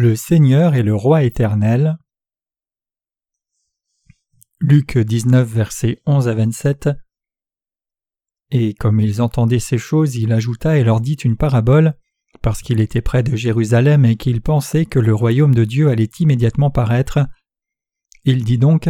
Le 0.00 0.14
Seigneur 0.14 0.76
est 0.76 0.84
le 0.84 0.94
Roi 0.94 1.24
éternel. 1.24 1.98
Luc 4.60 4.96
19, 4.96 5.44
versets 5.44 6.00
11 6.06 6.28
à 6.28 6.34
27. 6.34 6.90
Et 8.52 8.74
comme 8.74 9.00
ils 9.00 9.20
entendaient 9.20 9.58
ces 9.58 9.76
choses, 9.76 10.14
il 10.14 10.32
ajouta 10.32 10.78
et 10.78 10.84
leur 10.84 11.00
dit 11.00 11.14
une 11.14 11.36
parabole, 11.36 11.94
parce 12.42 12.62
qu'il 12.62 12.80
était 12.80 13.00
près 13.00 13.24
de 13.24 13.34
Jérusalem 13.34 14.04
et 14.04 14.14
qu'il 14.14 14.40
pensait 14.40 14.86
que 14.86 15.00
le 15.00 15.12
royaume 15.12 15.52
de 15.52 15.64
Dieu 15.64 15.88
allait 15.88 16.10
immédiatement 16.20 16.70
paraître. 16.70 17.18
Il 18.22 18.44
dit 18.44 18.58
donc 18.58 18.88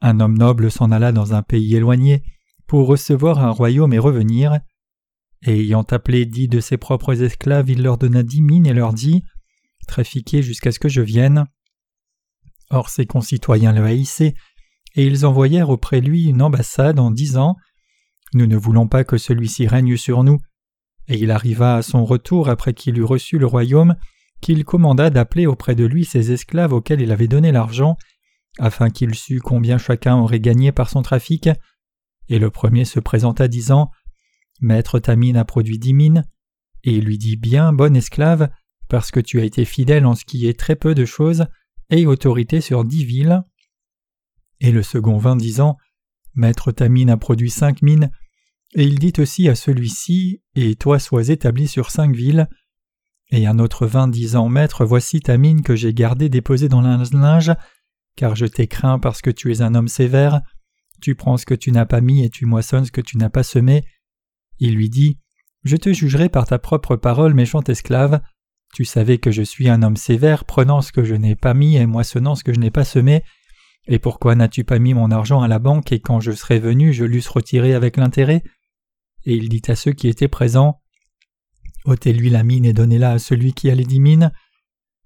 Un 0.00 0.18
homme 0.18 0.36
noble 0.36 0.68
s'en 0.68 0.90
alla 0.90 1.12
dans 1.12 1.32
un 1.32 1.42
pays 1.42 1.76
éloigné 1.76 2.24
pour 2.66 2.88
recevoir 2.88 3.38
un 3.38 3.50
royaume 3.50 3.92
et 3.92 4.00
revenir. 4.00 4.58
Et 5.42 5.60
ayant 5.60 5.86
appelé 5.92 6.26
dix 6.26 6.48
de 6.48 6.58
ses 6.58 6.76
propres 6.76 7.22
esclaves, 7.22 7.70
il 7.70 7.84
leur 7.84 7.98
donna 7.98 8.24
dix 8.24 8.42
mines 8.42 8.66
et 8.66 8.74
leur 8.74 8.94
dit 8.94 9.22
trafiqué 9.84 10.42
jusqu'à 10.42 10.72
ce 10.72 10.78
que 10.78 10.88
je 10.88 11.00
vienne. 11.00 11.46
Or 12.70 12.88
ses 12.88 13.06
concitoyens 13.06 13.72
le 13.72 13.84
haïssaient, 13.84 14.34
et 14.94 15.06
ils 15.06 15.26
envoyèrent 15.26 15.70
auprès 15.70 16.00
lui 16.00 16.24
une 16.24 16.42
ambassade 16.42 16.98
en 16.98 17.10
disant 17.10 17.56
Nous 18.32 18.46
ne 18.46 18.56
voulons 18.56 18.88
pas 18.88 19.04
que 19.04 19.18
celui-ci 19.18 19.66
règne 19.66 19.96
sur 19.96 20.24
nous. 20.24 20.38
Et 21.08 21.18
il 21.18 21.30
arriva 21.30 21.76
à 21.76 21.82
son 21.82 22.04
retour 22.04 22.48
après 22.48 22.72
qu'il 22.72 22.98
eut 22.98 23.04
reçu 23.04 23.38
le 23.38 23.46
royaume, 23.46 23.96
qu'il 24.40 24.64
commanda 24.64 25.10
d'appeler 25.10 25.46
auprès 25.46 25.74
de 25.74 25.84
lui 25.84 26.04
ses 26.04 26.32
esclaves 26.32 26.72
auxquels 26.72 27.00
il 27.00 27.12
avait 27.12 27.28
donné 27.28 27.52
l'argent, 27.52 27.96
afin 28.58 28.90
qu'il 28.90 29.14
sût 29.14 29.40
combien 29.40 29.78
chacun 29.78 30.16
aurait 30.16 30.40
gagné 30.40 30.72
par 30.72 30.88
son 30.88 31.02
trafic. 31.02 31.48
Et 32.28 32.38
le 32.38 32.50
premier 32.50 32.84
se 32.84 33.00
présenta 33.00 33.48
disant 33.48 33.90
Maître, 34.60 34.98
ta 34.98 35.16
mine 35.16 35.36
a 35.36 35.44
produit 35.44 35.78
dix 35.78 35.94
mines. 35.94 36.24
Et 36.84 36.92
il 36.96 37.04
lui 37.04 37.18
dit 37.18 37.36
Bien, 37.36 37.72
bon 37.72 37.96
esclave, 37.96 38.48
parce 38.88 39.10
que 39.10 39.20
tu 39.20 39.40
as 39.40 39.44
été 39.44 39.64
fidèle 39.64 40.06
en 40.06 40.14
ce 40.14 40.24
qui 40.24 40.46
est 40.46 40.58
très 40.58 40.76
peu 40.76 40.94
de 40.94 41.04
choses, 41.04 41.46
et 41.90 42.06
autorité 42.06 42.60
sur 42.60 42.84
dix 42.84 43.04
villes. 43.04 43.42
Et 44.60 44.72
le 44.72 44.82
second 44.82 45.18
vint 45.18 45.36
disant 45.36 45.76
Maître 46.34 46.72
ta 46.72 46.88
mine 46.88 47.10
a 47.10 47.16
produit 47.16 47.50
cinq 47.50 47.82
mines, 47.82 48.10
et 48.74 48.84
il 48.84 48.98
dit 48.98 49.12
aussi 49.18 49.48
à 49.48 49.54
celui-ci 49.54 50.42
Et 50.54 50.74
toi 50.74 50.98
sois 50.98 51.28
établi 51.28 51.68
sur 51.68 51.90
cinq 51.90 52.14
villes. 52.14 52.48
Et 53.30 53.46
un 53.46 53.58
autre 53.58 53.86
vint 53.86 54.08
disant 54.08 54.48
Maître, 54.48 54.84
voici 54.84 55.20
ta 55.20 55.38
mine 55.38 55.62
que 55.62 55.76
j'ai 55.76 55.94
gardée 55.94 56.28
déposée 56.28 56.68
dans 56.68 56.80
le 56.80 57.18
linge, 57.18 57.52
car 58.16 58.36
je 58.36 58.46
t'ai 58.46 58.66
craint 58.66 58.98
parce 58.98 59.22
que 59.22 59.30
tu 59.30 59.52
es 59.52 59.62
un 59.62 59.74
homme 59.74 59.88
sévère. 59.88 60.40
Tu 61.00 61.14
prends 61.14 61.36
ce 61.36 61.46
que 61.46 61.54
tu 61.54 61.72
n'as 61.72 61.86
pas 61.86 62.00
mis 62.00 62.24
et 62.24 62.30
tu 62.30 62.46
moissonnes 62.46 62.84
ce 62.84 62.92
que 62.92 63.00
tu 63.00 63.16
n'as 63.16 63.30
pas 63.30 63.42
semé. 63.42 63.84
Il 64.58 64.74
lui 64.74 64.88
dit 64.88 65.18
Je 65.64 65.76
te 65.76 65.92
jugerai 65.92 66.28
par 66.28 66.46
ta 66.46 66.58
propre 66.58 66.96
parole, 66.96 67.34
méchant 67.34 67.62
esclave. 67.62 68.20
Tu 68.74 68.84
savais 68.84 69.18
que 69.18 69.30
je 69.30 69.42
suis 69.42 69.68
un 69.68 69.84
homme 69.84 69.96
sévère, 69.96 70.44
prenant 70.44 70.82
ce 70.82 70.90
que 70.90 71.04
je 71.04 71.14
n'ai 71.14 71.36
pas 71.36 71.54
mis 71.54 71.76
et 71.76 71.86
moissonnant 71.86 72.34
ce 72.34 72.42
que 72.42 72.52
je 72.52 72.58
n'ai 72.58 72.72
pas 72.72 72.84
semé. 72.84 73.22
Et 73.86 74.00
pourquoi 74.00 74.34
n'as-tu 74.34 74.64
pas 74.64 74.80
mis 74.80 74.94
mon 74.94 75.12
argent 75.12 75.42
à 75.42 75.48
la 75.48 75.60
banque 75.60 75.92
et 75.92 76.00
quand 76.00 76.18
je 76.18 76.32
serais 76.32 76.58
venu 76.58 76.92
je 76.92 77.04
l'eusse 77.04 77.28
retiré 77.28 77.72
avec 77.72 77.96
l'intérêt? 77.96 78.42
Et 79.26 79.36
il 79.36 79.48
dit 79.48 79.62
à 79.68 79.76
ceux 79.76 79.92
qui 79.92 80.08
étaient 80.08 80.26
présents 80.26 80.80
ôtez-lui 81.84 82.30
la 82.30 82.42
mine 82.42 82.64
et 82.64 82.72
donnez-la 82.72 83.12
à 83.12 83.18
celui 83.20 83.52
qui 83.52 83.70
a 83.70 83.76
les 83.76 83.84
dix 83.84 84.00
mines. 84.00 84.32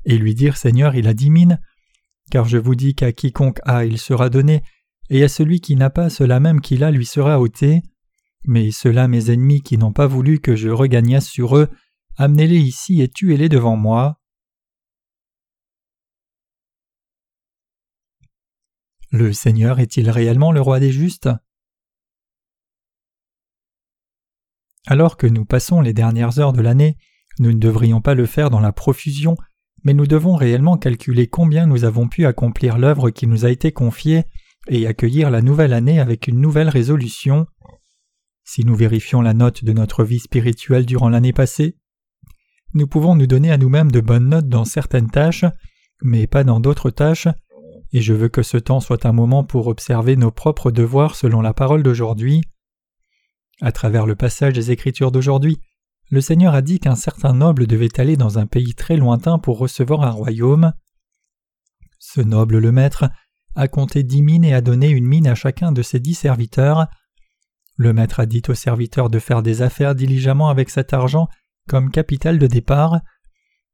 Et 0.07 0.17
lui 0.17 0.35
dire 0.35 0.57
Seigneur, 0.57 0.95
il 0.95 1.07
a 1.07 1.13
dix 1.13 1.31
mines. 1.31 1.61
Car 2.31 2.49
je 2.49 2.57
vous 2.57 2.75
dis 2.75 2.95
qu'à 2.95 3.13
quiconque 3.13 3.61
a, 3.65 3.85
il 3.85 3.99
sera 3.99 4.31
donné, 4.31 4.63
et 5.11 5.25
à 5.25 5.29
celui 5.29 5.61
qui 5.61 5.77
n'a 5.77 5.91
pas, 5.91 6.09
cela 6.09 6.41
même 6.41 6.61
qu'il 6.61 6.85
a 6.85 6.91
lui 6.91 7.05
sera 7.05 7.39
ôté. 7.41 7.83
Mais 8.45 8.71
ceux-là, 8.71 9.09
mes 9.09 9.31
ennemis 9.31 9.61
qui 9.61 9.77
n'ont 9.77 9.93
pas 9.93 10.07
voulu 10.07 10.39
que 10.39 10.57
je 10.57 10.69
regagnasse 10.69 11.27
sur 11.27 11.57
eux, 11.57 11.69
Amenez-les 12.21 12.59
ici 12.59 13.01
et 13.01 13.09
tuez-les 13.09 13.49
devant 13.49 13.77
moi. 13.77 14.21
Le 19.13 19.33
Seigneur 19.33 19.79
est-il 19.79 20.11
réellement 20.11 20.51
le 20.51 20.61
roi 20.61 20.81
des 20.81 20.91
justes? 20.91 21.29
Alors 24.89 25.17
que 25.17 25.29
nous 25.29 25.45
passons 25.45 25.81
les 25.81 25.93
dernières 25.93 26.41
heures 26.41 26.53
de 26.53 26.61
l'année, 26.61 26.99
nous 27.39 27.53
ne 27.53 27.59
devrions 27.59 28.01
pas 28.01 28.15
le 28.15 28.27
faire 28.27 28.51
dans 28.51 28.59
la 28.59 28.73
profusion, 28.73 29.37
mais 29.85 29.95
nous 29.95 30.09
devons 30.09 30.35
réellement 30.35 30.77
calculer 30.77 31.29
combien 31.29 31.67
nous 31.67 31.85
avons 31.85 32.09
pu 32.09 32.27
accomplir 32.27 32.79
l'œuvre 32.79 33.11
qui 33.11 33.29
nous 33.29 33.45
a 33.45 33.51
été 33.51 33.71
confiée 33.71 34.25
et 34.67 34.89
accueillir 34.89 35.31
la 35.31 35.41
nouvelle 35.41 35.73
année 35.73 36.01
avec 36.01 36.27
une 36.27 36.41
nouvelle 36.41 36.69
résolution. 36.69 37.47
Si 38.43 38.65
nous 38.65 38.75
vérifions 38.75 39.23
la 39.23 39.35
note 39.35 39.63
de 39.63 39.73
notre 39.73 40.03
vie 40.03 40.19
spirituelle 40.19 40.85
durant 40.85 41.11
l'année 41.11 41.33
passée, 41.33 41.77
nous 42.75 42.87
pouvons 42.87 43.15
nous 43.15 43.27
donner 43.27 43.51
à 43.51 43.59
nous-mêmes 43.59 43.91
de 43.91 44.01
bonnes 44.01 44.29
notes 44.29 44.49
dans 44.49 44.65
certaines 44.65 45.11
tâches, 45.11 45.45
mais 46.03 46.27
pas 46.27 46.45
dans 46.45 46.61
d'autres 46.61 46.91
tâches, 46.91 47.29
et 47.93 48.01
je 48.01 48.13
veux 48.13 48.29
que 48.29 48.43
ce 48.43 48.59
temps 48.59 48.81
soit 48.81 49.07
un 49.07 49.13
moment 49.13 49.45
pour 49.45 49.67
observer 49.67 50.17
nos 50.17 50.31
propres 50.31 50.71
devoirs 50.71 51.17
selon 51.17 51.41
la 51.41 51.55
parole 51.55 51.83
d'aujourd'hui. 51.83 52.43
À 53.61 53.73
travers 53.73 54.07
le 54.07 54.15
passage 54.15 54.53
des 54.53 54.71
Écritures 54.71 55.11
d'aujourd'hui, 55.11 55.59
le 56.11 56.21
Seigneur 56.21 56.55
a 56.55 56.63
dit 56.63 56.79
qu'un 56.79 56.95
certain 56.95 57.35
noble 57.35 57.67
devait 57.67 58.01
aller 58.01 58.17
dans 58.17 58.39
un 58.39 58.47
pays 58.47 58.75
très 58.75 58.97
lointain 58.97 59.39
pour 59.39 59.59
recevoir 59.59 60.03
un 60.03 60.11
royaume. 60.11 60.73
Ce 61.99 62.21
noble, 62.21 62.59
le 62.59 62.73
maître, 62.73 63.11
a 63.57 63.69
compté 63.69 64.03
dix 64.03 64.23
mines 64.23 64.45
et 64.45 64.55
a 64.55 64.61
donné 64.61 64.89
une 64.89 65.07
mine 65.07 65.27
à 65.27 65.35
chacun 65.35 65.73
de 65.73 65.83
ses 65.83 65.99
dix 65.99 66.15
serviteurs. 66.15 66.87
Le 67.77 67.93
maître 67.93 68.21
a 68.21 68.27
dit 68.27 68.43
aux 68.49 68.55
serviteurs 68.55 69.11
de 69.11 69.19
faire 69.19 69.43
des 69.43 69.63
affaires 69.63 69.95
diligemment 69.95 70.49
avec 70.49 70.71
cet 70.71 70.93
argent 70.93 71.29
comme 71.69 71.93
capital 71.93 72.39
de 72.39 72.49
départ. 72.49 73.01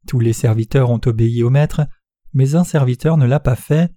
Tous 0.07 0.21
les 0.21 0.35
serviteurs 0.35 0.91
ont 0.91 1.01
obéi 1.07 1.43
au 1.43 1.49
maître, 1.49 1.87
mais 2.35 2.57
un 2.57 2.65
serviteur 2.65 3.17
ne 3.17 3.25
l'a 3.25 3.41
pas 3.41 3.57
fait. 3.57 3.91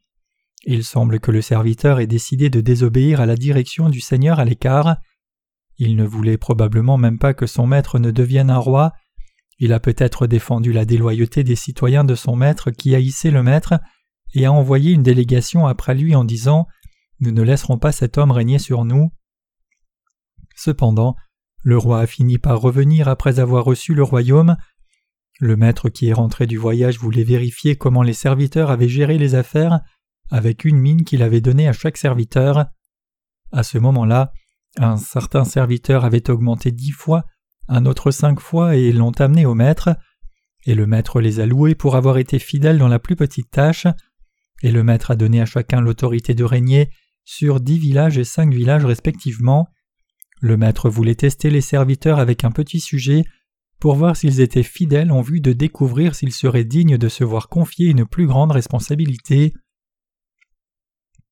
Il 0.65 0.83
semble 0.83 1.19
que 1.19 1.31
le 1.31 1.41
serviteur 1.41 1.99
ait 1.99 2.07
décidé 2.07 2.49
de 2.49 2.61
désobéir 2.61 3.19
à 3.19 3.25
la 3.25 3.35
direction 3.35 3.89
du 3.89 3.99
Seigneur 3.99 4.39
à 4.39 4.45
l'écart. 4.45 4.97
Il 5.77 5.95
ne 5.95 6.05
voulait 6.05 6.37
probablement 6.37 6.97
même 6.97 7.19
pas 7.19 7.33
que 7.33 7.45
son 7.45 7.67
maître 7.67 7.99
ne 7.99 8.11
devienne 8.11 8.49
un 8.49 8.57
roi. 8.57 8.93
Il 9.59 9.73
a 9.73 9.79
peut-être 9.79 10.27
défendu 10.27 10.71
la 10.71 10.85
déloyauté 10.85 11.43
des 11.43 11.55
citoyens 11.55 12.03
de 12.03 12.15
son 12.15 12.35
maître 12.35 12.71
qui 12.71 12.95
haïssait 12.95 13.31
le 13.31 13.43
maître 13.43 13.79
et 14.33 14.45
a 14.45 14.51
envoyé 14.51 14.91
une 14.91 15.03
délégation 15.03 15.67
après 15.67 15.95
lui 15.95 16.15
en 16.15 16.23
disant 16.23 16.67
Nous 17.19 17.31
ne 17.31 17.41
laisserons 17.41 17.77
pas 17.77 17.91
cet 17.91 18.17
homme 18.17 18.31
régner 18.31 18.59
sur 18.59 18.85
nous. 18.85 19.11
Cependant, 20.55 21.15
le 21.63 21.77
roi 21.77 22.01
a 22.01 22.07
fini 22.07 22.37
par 22.37 22.59
revenir 22.59 23.07
après 23.07 23.39
avoir 23.39 23.65
reçu 23.65 23.93
le 23.93 24.03
royaume. 24.03 24.55
Le 25.39 25.55
maître 25.55 25.89
qui 25.89 26.07
est 26.07 26.13
rentré 26.13 26.47
du 26.47 26.57
voyage 26.57 26.99
voulait 26.99 27.23
vérifier 27.23 27.75
comment 27.75 28.03
les 28.03 28.13
serviteurs 28.13 28.71
avaient 28.71 28.89
géré 28.89 29.17
les 29.17 29.35
affaires 29.35 29.81
avec 30.29 30.65
une 30.65 30.77
mine 30.77 31.03
qu'il 31.03 31.23
avait 31.23 31.41
donnée 31.41 31.67
à 31.67 31.73
chaque 31.73 31.97
serviteur. 31.97 32.65
À 33.51 33.63
ce 33.63 33.77
moment-là, 33.77 34.31
un 34.77 34.97
certain 34.97 35.45
serviteur 35.45 36.05
avait 36.05 36.29
augmenté 36.29 36.71
dix 36.71 36.91
fois, 36.91 37.23
un 37.67 37.85
autre 37.85 38.11
cinq 38.11 38.39
fois 38.39 38.75
et 38.75 38.91
l'ont 38.91 39.11
amené 39.11 39.45
au 39.45 39.55
maître, 39.55 39.95
et 40.65 40.75
le 40.75 40.85
maître 40.85 41.21
les 41.21 41.39
a 41.39 41.45
loués 41.45 41.75
pour 41.75 41.95
avoir 41.95 42.17
été 42.17 42.39
fidèles 42.39 42.77
dans 42.77 42.87
la 42.87 42.99
plus 42.99 43.15
petite 43.15 43.49
tâche, 43.49 43.87
et 44.61 44.71
le 44.71 44.83
maître 44.83 45.11
a 45.11 45.15
donné 45.15 45.41
à 45.41 45.45
chacun 45.45 45.81
l'autorité 45.81 46.33
de 46.33 46.43
régner 46.43 46.89
sur 47.23 47.59
dix 47.59 47.79
villages 47.79 48.17
et 48.17 48.23
cinq 48.23 48.53
villages 48.53 48.85
respectivement. 48.85 49.67
Le 50.39 50.57
maître 50.57 50.89
voulait 50.89 51.15
tester 51.15 51.49
les 51.49 51.61
serviteurs 51.61 52.19
avec 52.19 52.43
un 52.43 52.51
petit 52.51 52.79
sujet 52.79 53.23
pour 53.79 53.95
voir 53.95 54.15
s'ils 54.15 54.41
étaient 54.41 54.63
fidèles 54.63 55.11
en 55.11 55.21
vue 55.21 55.41
de 55.41 55.53
découvrir 55.53 56.15
s'ils 56.15 56.33
seraient 56.33 56.63
dignes 56.63 56.97
de 56.97 57.09
se 57.09 57.23
voir 57.23 57.47
confier 57.47 57.87
une 57.87 58.05
plus 58.05 58.27
grande 58.27 58.51
responsabilité. 58.51 59.53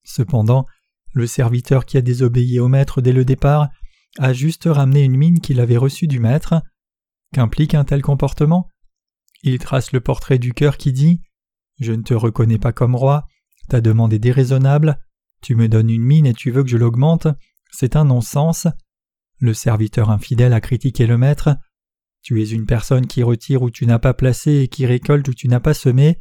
Cependant, 0.04 0.66
le 1.14 1.28
serviteur 1.28 1.86
qui 1.86 1.98
a 1.98 2.02
désobéi 2.02 2.60
au 2.60 2.68
maître 2.68 3.02
dès 3.02 3.14
le 3.14 3.26
départ 3.26 3.70
a 4.20 4.34
juste 4.34 4.66
ramené 4.66 5.04
une 5.04 5.18
mine 5.18 5.40
qu'il 5.40 5.60
avait 5.60 5.78
reçue 5.78 6.08
du 6.08 6.20
maître. 6.20 6.62
Qu'implique 7.34 7.74
un 7.74 7.84
tel 7.84 8.02
comportement? 8.02 8.70
Il 9.44 9.60
trace 9.60 9.92
le 9.92 10.00
portrait 10.00 10.40
du 10.40 10.54
cœur 10.54 10.78
qui 10.78 10.94
dit 10.94 11.22
Je 11.80 11.94
ne 11.94 12.02
te 12.02 12.14
reconnais 12.14 12.60
pas 12.60 12.74
comme 12.74 12.96
roi, 12.96 13.28
ta 13.70 13.82
demande 13.82 14.14
est 14.14 14.20
déraisonnable, 14.20 15.00
tu 15.42 15.56
me 15.56 15.68
donnes 15.68 15.90
une 15.90 16.04
mine 16.04 16.26
et 16.26 16.34
tu 16.34 16.52
veux 16.52 16.64
que 16.64 16.70
je 16.70 16.78
l'augmente, 16.78 17.28
c'est 17.72 17.96
un 17.96 18.06
non-sens. 18.06 18.68
Le 19.46 19.54
serviteur 19.54 20.10
infidèle 20.10 20.54
a 20.54 20.60
critiqué 20.60 21.06
le 21.06 21.20
maître. 21.20 21.56
Tu 22.24 22.42
es 22.42 22.50
une 22.50 22.66
personne 22.66 23.06
qui 23.06 23.22
retire 23.22 23.62
où 23.62 23.70
tu 23.70 23.86
n'as 23.86 24.00
pas 24.00 24.16
placé 24.16 24.54
et 24.54 24.68
qui 24.68 24.88
récolte 24.88 25.28
où 25.28 25.36
tu 25.36 25.48
n'as 25.48 25.60
pas 25.60 25.76
semé. 25.76 26.18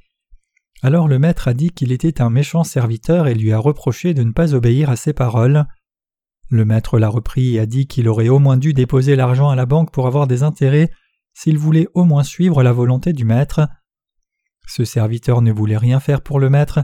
Alors 0.82 1.08
le 1.08 1.18
maître 1.18 1.48
a 1.48 1.54
dit 1.54 1.70
qu'il 1.70 1.90
était 1.90 2.20
un 2.20 2.28
méchant 2.28 2.64
serviteur 2.64 3.26
et 3.26 3.34
lui 3.34 3.50
a 3.50 3.58
reproché 3.58 4.12
de 4.12 4.22
ne 4.22 4.32
pas 4.32 4.52
obéir 4.52 4.90
à 4.90 4.96
ses 4.96 5.14
paroles. 5.14 5.64
Le 6.50 6.66
maître 6.66 6.98
l'a 6.98 7.08
repris 7.08 7.54
et 7.54 7.60
a 7.60 7.64
dit 7.64 7.86
qu'il 7.86 8.10
aurait 8.10 8.28
au 8.28 8.40
moins 8.40 8.58
dû 8.58 8.74
déposer 8.74 9.16
l'argent 9.16 9.48
à 9.48 9.56
la 9.56 9.64
banque 9.64 9.90
pour 9.90 10.06
avoir 10.06 10.26
des 10.26 10.42
intérêts 10.42 10.90
s'il 11.32 11.56
voulait 11.56 11.88
au 11.94 12.04
moins 12.04 12.24
suivre 12.24 12.62
la 12.62 12.74
volonté 12.74 13.14
du 13.14 13.24
maître. 13.24 13.66
Ce 14.66 14.84
serviteur 14.84 15.40
ne 15.40 15.50
voulait 15.50 15.78
rien 15.78 15.98
faire 15.98 16.20
pour 16.20 16.38
le 16.40 16.50
maître 16.50 16.80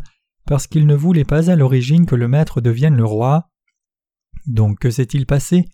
parce 0.47 0.67
qu'il 0.67 0.87
ne 0.87 0.95
voulait 0.95 1.27
pas 1.27 1.51
à 1.51 1.55
l'origine 1.55 2.07
que 2.07 2.17
le 2.17 2.29
maître 2.29 2.63
devienne 2.63 2.97
le 2.97 3.05
roi. 3.05 3.51
Donc 4.47 4.79
que 4.79 4.91
s'est-il 4.91 5.27
passé? 5.27 5.67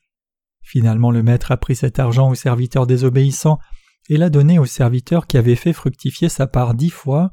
Finalement 0.66 1.12
le 1.12 1.22
maître 1.22 1.52
a 1.52 1.56
pris 1.56 1.76
cet 1.76 2.00
argent 2.00 2.28
au 2.28 2.34
serviteur 2.34 2.88
désobéissant 2.88 3.60
et 4.08 4.16
l'a 4.16 4.30
donné 4.30 4.58
au 4.58 4.66
serviteur 4.66 5.28
qui 5.28 5.36
avait 5.36 5.54
fait 5.54 5.72
fructifier 5.72 6.28
sa 6.28 6.48
part 6.48 6.74
dix 6.74 6.90
fois. 6.90 7.32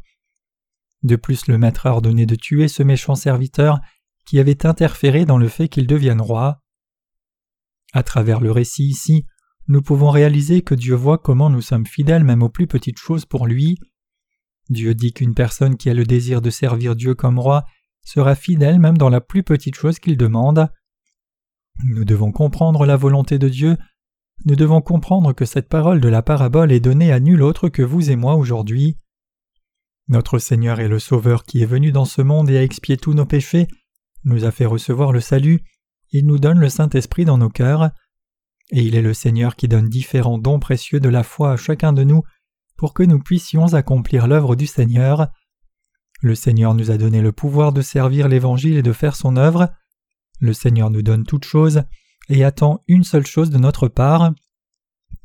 De 1.01 1.15
plus, 1.15 1.47
le 1.47 1.57
maître 1.57 1.88
a 1.88 1.94
ordonné 1.94 2.27
de 2.27 2.35
tuer 2.35 2.68
ce 2.68 2.83
méchant 2.83 3.15
serviteur 3.15 3.80
qui 4.27 4.39
avait 4.39 4.68
interféré 4.68 5.25
dans 5.25 5.39
le 5.39 5.47
fait 5.47 5.68
qu'il 5.68 5.88
devienne 5.88 6.21
roi. 6.21 6.62
À 7.91 8.03
travers 8.03 8.39
le 8.39 8.51
récit 8.51 8.85
ici, 8.85 9.25
nous 9.68 9.81
pouvons 9.81 10.12
réaliser 10.12 10.62
que 10.62 10.75
Dieu 10.75 10.94
voit 10.94 11.18
comment 11.18 11.50
nous 11.50 11.62
sommes 11.62 11.88
fidèles 11.88 12.24
même 12.24 12.44
aux 12.44 12.50
plus 12.50 12.68
petites 12.68 13.00
choses 13.00 13.25
pour 13.25 13.47
lui. 13.47 13.80
Dieu 14.69 14.94
dit 14.94 15.12
qu'une 15.12 15.33
personne 15.33 15.75
qui 15.75 15.89
a 15.89 15.95
le 15.95 16.06
désir 16.06 16.39
de 16.39 16.51
servir 16.51 16.95
Dieu 16.95 17.15
comme 17.15 17.39
roi 17.39 17.65
sera 18.06 18.35
fidèle 18.35 18.80
même 18.80 18.97
dans 18.97 19.09
la 19.09 19.21
plus 19.21 19.41
petite 19.41 19.75
chose 19.75 19.97
qu'il 19.97 20.18
demande. 20.18 20.69
Nous 21.85 22.06
devons 22.06 22.31
comprendre 22.31 22.85
la 22.85 22.95
volonté 22.95 23.38
de 23.39 23.50
Dieu, 23.50 23.77
nous 24.45 24.56
devons 24.56 24.81
comprendre 24.81 25.33
que 25.33 25.45
cette 25.45 25.69
parole 25.69 26.01
de 26.01 26.09
la 26.09 26.21
parabole 26.21 26.71
est 26.71 26.80
donnée 26.80 27.12
à 27.12 27.19
nul 27.19 27.41
autre 27.41 27.69
que 27.69 27.81
vous 27.81 28.09
et 28.09 28.15
moi 28.15 28.35
aujourd'hui. 28.35 28.97
Notre 30.07 30.39
Seigneur 30.39 30.80
est 30.80 30.88
le 30.88 31.00
Sauveur 31.00 31.44
qui 31.44 31.62
est 31.62 31.68
venu 31.68 31.91
dans 31.91 32.06
ce 32.06 32.21
monde 32.21 32.50
et 32.50 32.57
a 32.57 32.63
expié 32.63 32.97
tous 32.97 33.13
nos 33.13 33.25
péchés, 33.25 33.68
nous 34.25 34.45
a 34.45 34.51
fait 34.51 34.65
recevoir 34.65 35.12
le 35.12 35.19
salut, 35.19 35.63
il 36.12 36.25
nous 36.25 36.39
donne 36.39 36.59
le 36.59 36.69
Saint-Esprit 36.69 37.25
dans 37.25 37.38
nos 37.38 37.50
cœurs, 37.50 37.91
et 38.71 38.81
il 38.81 38.95
est 38.95 39.01
le 39.01 39.13
Seigneur 39.13 39.56
qui 39.56 39.68
donne 39.68 39.89
différents 39.89 40.38
dons 40.38 40.59
précieux 40.59 41.00
de 41.00 41.09
la 41.09 41.24
foi 41.24 41.51
à 41.51 41.57
chacun 41.57 41.94
de 41.94 42.03
nous 42.03 42.24
pour 42.77 42.94
que 42.94 43.03
nous 43.03 43.19
puissions 43.19 43.74
accomplir 43.74 44.27
l'œuvre 44.27 44.56
du 44.56 44.68
Seigneur. 44.68 45.27
Le 46.21 46.35
Seigneur 46.35 46.74
nous 46.74 46.91
a 46.91 46.97
donné 46.97 47.21
le 47.21 47.31
pouvoir 47.31 47.74
de 47.74 47.81
servir 47.81 48.27
l'Évangile 48.27 48.77
et 48.77 48.83
de 48.83 48.94
faire 48.94 49.15
son 49.15 49.35
œuvre. 49.38 49.69
Le 50.44 50.51
Seigneur 50.51 50.90
nous 50.90 51.04
donne 51.04 51.24
toutes 51.24 51.45
choses 51.45 51.84
et 52.28 52.44
attend 52.44 52.84
une 52.90 53.06
seule 53.06 53.25
chose 53.25 53.50
de 53.50 53.57
notre 53.57 53.88
part. 53.88 54.34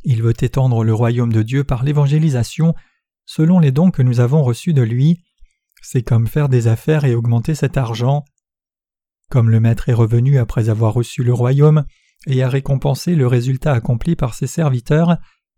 Il 0.05 0.23
veut 0.23 0.45
étendre 0.45 0.85
le 0.85 0.95
royaume 0.95 1.33
de 1.33 1.43
Dieu 1.43 1.65
par 1.65 1.83
l'évangélisation 1.83 2.73
selon 3.27 3.59
les 3.59 3.73
dons 3.73 3.91
que 3.91 4.03
nous 4.03 4.21
avons 4.21 4.45
reçus 4.45 4.75
de 4.75 4.83
lui. 4.83 5.21
C'est 5.83 6.05
comme 6.05 6.29
faire 6.29 6.49
des 6.49 6.69
affaires 6.69 7.05
et 7.05 7.17
augmenter 7.17 7.57
cet 7.57 7.77
argent. 7.77 8.25
Comme 9.29 9.51
le 9.51 9.59
Maître 9.59 9.89
est 9.89 9.93
revenu 9.93 10.39
après 10.39 10.69
avoir 10.69 10.95
reçu 10.95 11.25
le 11.25 11.35
royaume 11.35 11.85
et 12.29 12.45
a 12.45 12.49
récompensé 12.49 13.17
le 13.17 13.27
résultat 13.27 13.73
accompli 13.73 14.15
par 14.15 14.35
ses 14.35 14.47
serviteurs, 14.47 15.17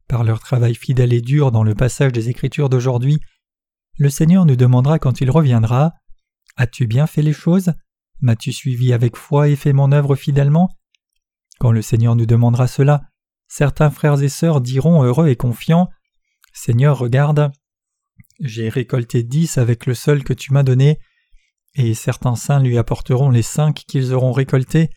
par 0.08 0.24
leur 0.24 0.40
travail 0.40 0.74
fidèle 0.74 1.12
et 1.12 1.20
dur 1.20 1.52
dans 1.52 1.64
le 1.64 1.74
passage 1.74 2.12
des 2.12 2.30
Écritures 2.30 2.70
d'aujourd'hui, 2.70 3.20
le 3.98 4.08
Seigneur 4.08 4.46
nous 4.46 4.56
demandera 4.56 4.98
quand 4.98 5.20
il 5.20 5.30
reviendra 5.30 5.92
As-tu 6.56 6.86
bien 6.86 7.06
fait 7.06 7.20
les 7.20 7.34
choses? 7.34 7.74
M'as-tu 8.22 8.52
suivi 8.52 8.92
avec 8.92 9.16
foi 9.16 9.48
et 9.48 9.56
fait 9.56 9.72
mon 9.72 9.92
œuvre 9.92 10.16
fidèlement? 10.16 10.76
Quand 11.58 11.72
le 11.72 11.82
Seigneur 11.82 12.16
nous 12.16 12.26
demandera 12.26 12.66
cela, 12.66 13.02
certains 13.48 13.90
frères 13.90 14.22
et 14.22 14.28
sœurs 14.28 14.60
diront 14.60 15.02
heureux 15.02 15.28
et 15.28 15.36
confiants 15.36 15.88
Seigneur, 16.52 16.98
regarde, 16.98 17.52
j'ai 18.40 18.68
récolté 18.68 19.22
dix 19.22 19.58
avec 19.58 19.86
le 19.86 19.94
seul 19.94 20.24
que 20.24 20.32
tu 20.32 20.52
m'as 20.52 20.62
donné, 20.62 20.98
et 21.74 21.94
certains 21.94 22.36
saints 22.36 22.60
lui 22.60 22.78
apporteront 22.78 23.30
les 23.30 23.42
cinq 23.42 23.84
qu'ils 23.86 24.12
auront 24.12 24.32
récoltés. 24.32 24.90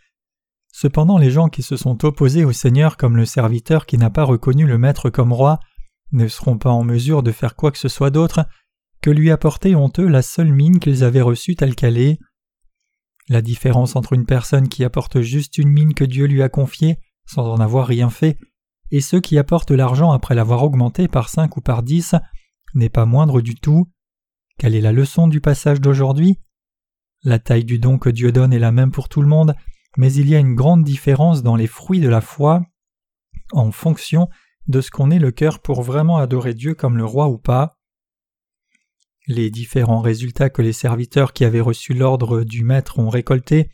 Cependant 0.72 1.18
les 1.18 1.30
gens 1.30 1.50
qui 1.50 1.62
se 1.62 1.78
sont 1.78 2.04
opposés 2.04 2.46
au 2.46 2.52
Seigneur 2.52 2.98
comme 2.98 3.16
le 3.16 3.26
serviteur 3.26 3.86
qui 3.86 3.98
n'a 3.98 4.10
pas 4.10 4.24
reconnu 4.24 4.66
le 4.66 4.78
Maître 4.78 5.10
comme 5.10 5.32
roi 5.32 5.60
ne 6.12 6.28
seront 6.28 6.58
pas 6.58 6.72
en 6.72 6.84
mesure 6.84 7.22
de 7.22 7.32
faire 7.32 7.56
quoi 7.56 7.72
que 7.72 7.78
ce 7.78 7.90
soit 7.90 8.10
d'autre 8.10 8.46
que 9.02 9.12
lui 9.12 9.32
apporter 9.32 9.76
honteux 9.76 10.08
la 10.08 10.22
seule 10.22 10.52
mine 10.52 10.80
qu'ils 10.80 11.04
avaient 11.04 11.22
reçue 11.22 11.56
telle 11.56 11.76
qu'elle 11.76 11.98
est. 11.98 12.20
La 13.30 13.42
différence 13.42 13.96
entre 13.96 14.14
une 14.14 14.26
personne 14.26 14.68
qui 14.68 14.84
apporte 14.84 15.22
juste 15.22 15.58
une 15.58 15.70
mine 15.70 15.94
que 15.94 16.04
Dieu 16.04 16.26
lui 16.26 16.42
a 16.42 16.50
confiée, 16.50 17.00
sans 17.26 17.48
en 17.48 17.60
avoir 17.60 17.88
rien 17.88 18.10
fait, 18.10 18.38
et 18.92 19.02
ceux 19.02 19.22
qui 19.22 19.38
apportent 19.38 19.72
l'argent 19.72 20.12
après 20.12 20.36
l'avoir 20.36 20.64
augmenté 20.64 21.08
par 21.08 21.30
cinq 21.30 21.58
ou 21.58 21.62
par 21.62 21.84
dix, 21.84 22.16
n'est 22.76 22.90
pas 22.90 23.06
moindre 23.06 23.42
du 23.42 23.56
tout. 23.56 23.88
Quelle 24.58 24.76
est 24.76 24.82
la 24.82 24.92
leçon 24.92 25.28
du 25.28 25.42
passage 25.42 25.82
d'aujourd'hui? 25.82 26.40
La 27.24 27.40
taille 27.40 27.66
du 27.66 27.80
don 27.80 27.98
que 27.98 28.10
Dieu 28.10 28.32
donne 28.32 28.54
est 28.54 28.60
la 28.60 28.72
même 28.72 28.92
pour 28.92 29.10
tout 29.10 29.22
le 29.22 29.28
monde, 29.28 29.56
mais 29.98 30.14
il 30.14 30.30
y 30.30 30.36
a 30.36 30.40
une 30.40 30.56
grande 30.56 30.84
différence 30.84 31.44
dans 31.44 31.56
les 31.56 31.68
fruits 31.68 32.02
de 32.02 32.10
la 32.10 32.22
foi 32.22 32.62
en 33.52 33.72
fonction 33.72 34.30
de 34.68 34.82
ce 34.82 34.92
qu'on 34.92 35.12
est 35.12 35.20
le 35.20 35.32
cœur 35.32 35.60
pour 35.60 35.82
vraiment 35.82 36.18
adorer 36.18 36.54
Dieu 36.54 36.74
comme 36.74 36.98
le 36.98 37.06
roi 37.06 37.28
ou 37.30 37.38
pas. 37.38 37.78
Les 39.28 39.50
différents 39.50 40.02
résultats 40.02 40.50
que 40.50 40.62
les 40.62 40.74
serviteurs 40.74 41.32
qui 41.32 41.46
avaient 41.46 41.62
reçu 41.62 41.94
l'ordre 41.94 42.44
du 42.44 42.64
maître 42.64 43.00
ont 43.00 43.10
récoltés 43.10 43.70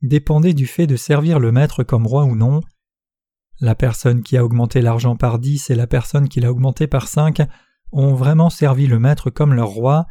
dépendaient 0.00 0.54
du 0.54 0.66
fait 0.66 0.86
de 0.86 0.96
servir 0.96 1.38
le 1.38 1.52
maître 1.52 1.84
comme 1.84 2.06
roi 2.06 2.24
ou 2.24 2.34
non. 2.34 2.60
La 3.60 3.74
personne 3.74 4.22
qui 4.22 4.36
a 4.36 4.44
augmenté 4.44 4.80
l'argent 4.80 5.14
par 5.14 5.38
dix 5.38 5.70
et 5.70 5.74
la 5.74 5.86
personne 5.86 6.28
qui 6.28 6.40
l'a 6.40 6.50
augmenté 6.50 6.86
par 6.86 7.06
cinq 7.06 7.42
ont 7.92 8.14
vraiment 8.14 8.50
servi 8.50 8.86
le 8.86 8.98
maître 8.98 9.30
comme 9.30 9.54
leur 9.54 9.68
roi. 9.68 10.06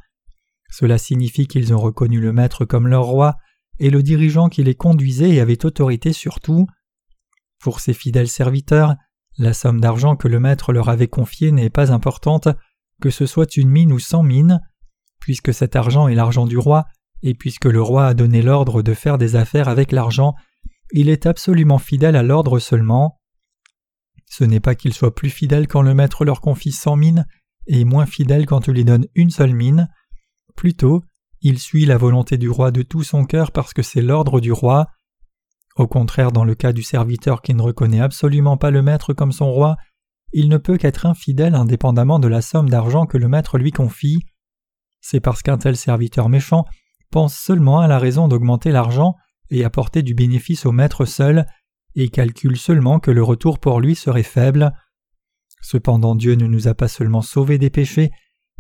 Cela 0.69 0.97
signifie 0.97 1.47
qu'ils 1.47 1.73
ont 1.73 1.79
reconnu 1.79 2.21
le 2.21 2.31
maître 2.31 2.63
comme 2.63 2.87
leur 2.87 3.03
roi 3.03 3.35
et 3.79 3.89
le 3.89 4.03
dirigeant 4.03 4.47
qui 4.47 4.63
les 4.63 4.75
conduisait 4.75 5.31
et 5.31 5.41
avait 5.41 5.65
autorité 5.65 6.13
sur 6.13 6.39
tout. 6.39 6.67
Pour 7.59 7.79
ces 7.79 7.93
fidèles 7.93 8.29
serviteurs, 8.29 8.95
la 9.37 9.53
somme 9.53 9.81
d'argent 9.81 10.15
que 10.15 10.27
le 10.27 10.39
maître 10.39 10.71
leur 10.71 10.89
avait 10.89 11.07
confiée 11.07 11.51
n'est 11.51 11.69
pas 11.69 11.91
importante, 11.91 12.47
que 13.01 13.09
ce 13.09 13.25
soit 13.25 13.57
une 13.57 13.69
mine 13.69 13.91
ou 13.91 13.99
cent 13.99 14.23
mines, 14.23 14.61
puisque 15.19 15.53
cet 15.53 15.75
argent 15.75 16.07
est 16.07 16.15
l'argent 16.15 16.45
du 16.45 16.57
roi, 16.57 16.85
et 17.23 17.33
puisque 17.33 17.65
le 17.65 17.81
roi 17.81 18.07
a 18.07 18.13
donné 18.13 18.41
l'ordre 18.41 18.81
de 18.81 18.93
faire 18.93 19.17
des 19.17 19.35
affaires 19.35 19.67
avec 19.67 19.91
l'argent, 19.91 20.33
il 20.93 21.09
est 21.09 21.25
absolument 21.25 21.77
fidèle 21.77 22.15
à 22.15 22.23
l'ordre 22.23 22.59
seulement. 22.59 23.19
Ce 24.25 24.43
n'est 24.43 24.59
pas 24.59 24.75
qu'il 24.75 24.93
soit 24.93 25.13
plus 25.13 25.29
fidèle 25.29 25.67
quand 25.67 25.81
le 25.81 25.93
maître 25.93 26.25
leur 26.25 26.41
confie 26.41 26.71
cent 26.71 26.95
mines 26.95 27.25
et 27.67 27.83
moins 27.85 28.05
fidèle 28.05 28.45
quand 28.45 28.67
il 28.67 28.73
lui 28.73 28.85
donne 28.85 29.05
une 29.13 29.29
seule 29.29 29.53
mine. 29.53 29.89
Plutôt, 30.55 31.03
il 31.41 31.59
suit 31.59 31.85
la 31.85 31.97
volonté 31.97 32.37
du 32.37 32.49
roi 32.49 32.71
de 32.71 32.81
tout 32.81 33.03
son 33.03 33.25
cœur 33.25 33.51
parce 33.51 33.73
que 33.73 33.81
c'est 33.81 34.01
l'ordre 34.01 34.39
du 34.39 34.51
roi. 34.51 34.87
Au 35.75 35.87
contraire, 35.87 36.31
dans 36.31 36.43
le 36.43 36.55
cas 36.55 36.73
du 36.73 36.83
serviteur 36.83 37.41
qui 37.41 37.53
ne 37.53 37.61
reconnaît 37.61 38.01
absolument 38.01 38.57
pas 38.57 38.71
le 38.71 38.81
maître 38.81 39.13
comme 39.13 39.31
son 39.31 39.51
roi, 39.51 39.77
il 40.33 40.49
ne 40.49 40.57
peut 40.57 40.77
qu'être 40.77 41.05
infidèle 41.05 41.55
indépendamment 41.55 42.19
de 42.19 42.27
la 42.27 42.41
somme 42.41 42.69
d'argent 42.69 43.05
que 43.05 43.17
le 43.17 43.27
maître 43.27 43.57
lui 43.57 43.71
confie. 43.71 44.19
C'est 45.01 45.19
parce 45.19 45.41
qu'un 45.41 45.57
tel 45.57 45.75
serviteur 45.75 46.29
méchant 46.29 46.65
pense 47.11 47.35
seulement 47.35 47.79
à 47.79 47.87
la 47.87 47.99
raison 47.99 48.27
d'augmenter 48.27 48.71
l'argent 48.71 49.15
et 49.49 49.65
apporter 49.65 50.01
du 50.01 50.13
bénéfice 50.13 50.65
au 50.65 50.71
maître 50.71 51.05
seul, 51.05 51.45
et 51.95 52.07
calcule 52.07 52.57
seulement 52.57 52.99
que 52.99 53.11
le 53.11 53.21
retour 53.21 53.59
pour 53.59 53.81
lui 53.81 53.95
serait 53.95 54.23
faible. 54.23 54.71
Cependant 55.61 56.15
Dieu 56.15 56.35
ne 56.35 56.47
nous 56.47 56.69
a 56.69 56.73
pas 56.73 56.87
seulement 56.87 57.21
sauvés 57.21 57.57
des 57.57 57.69
péchés, 57.69 58.11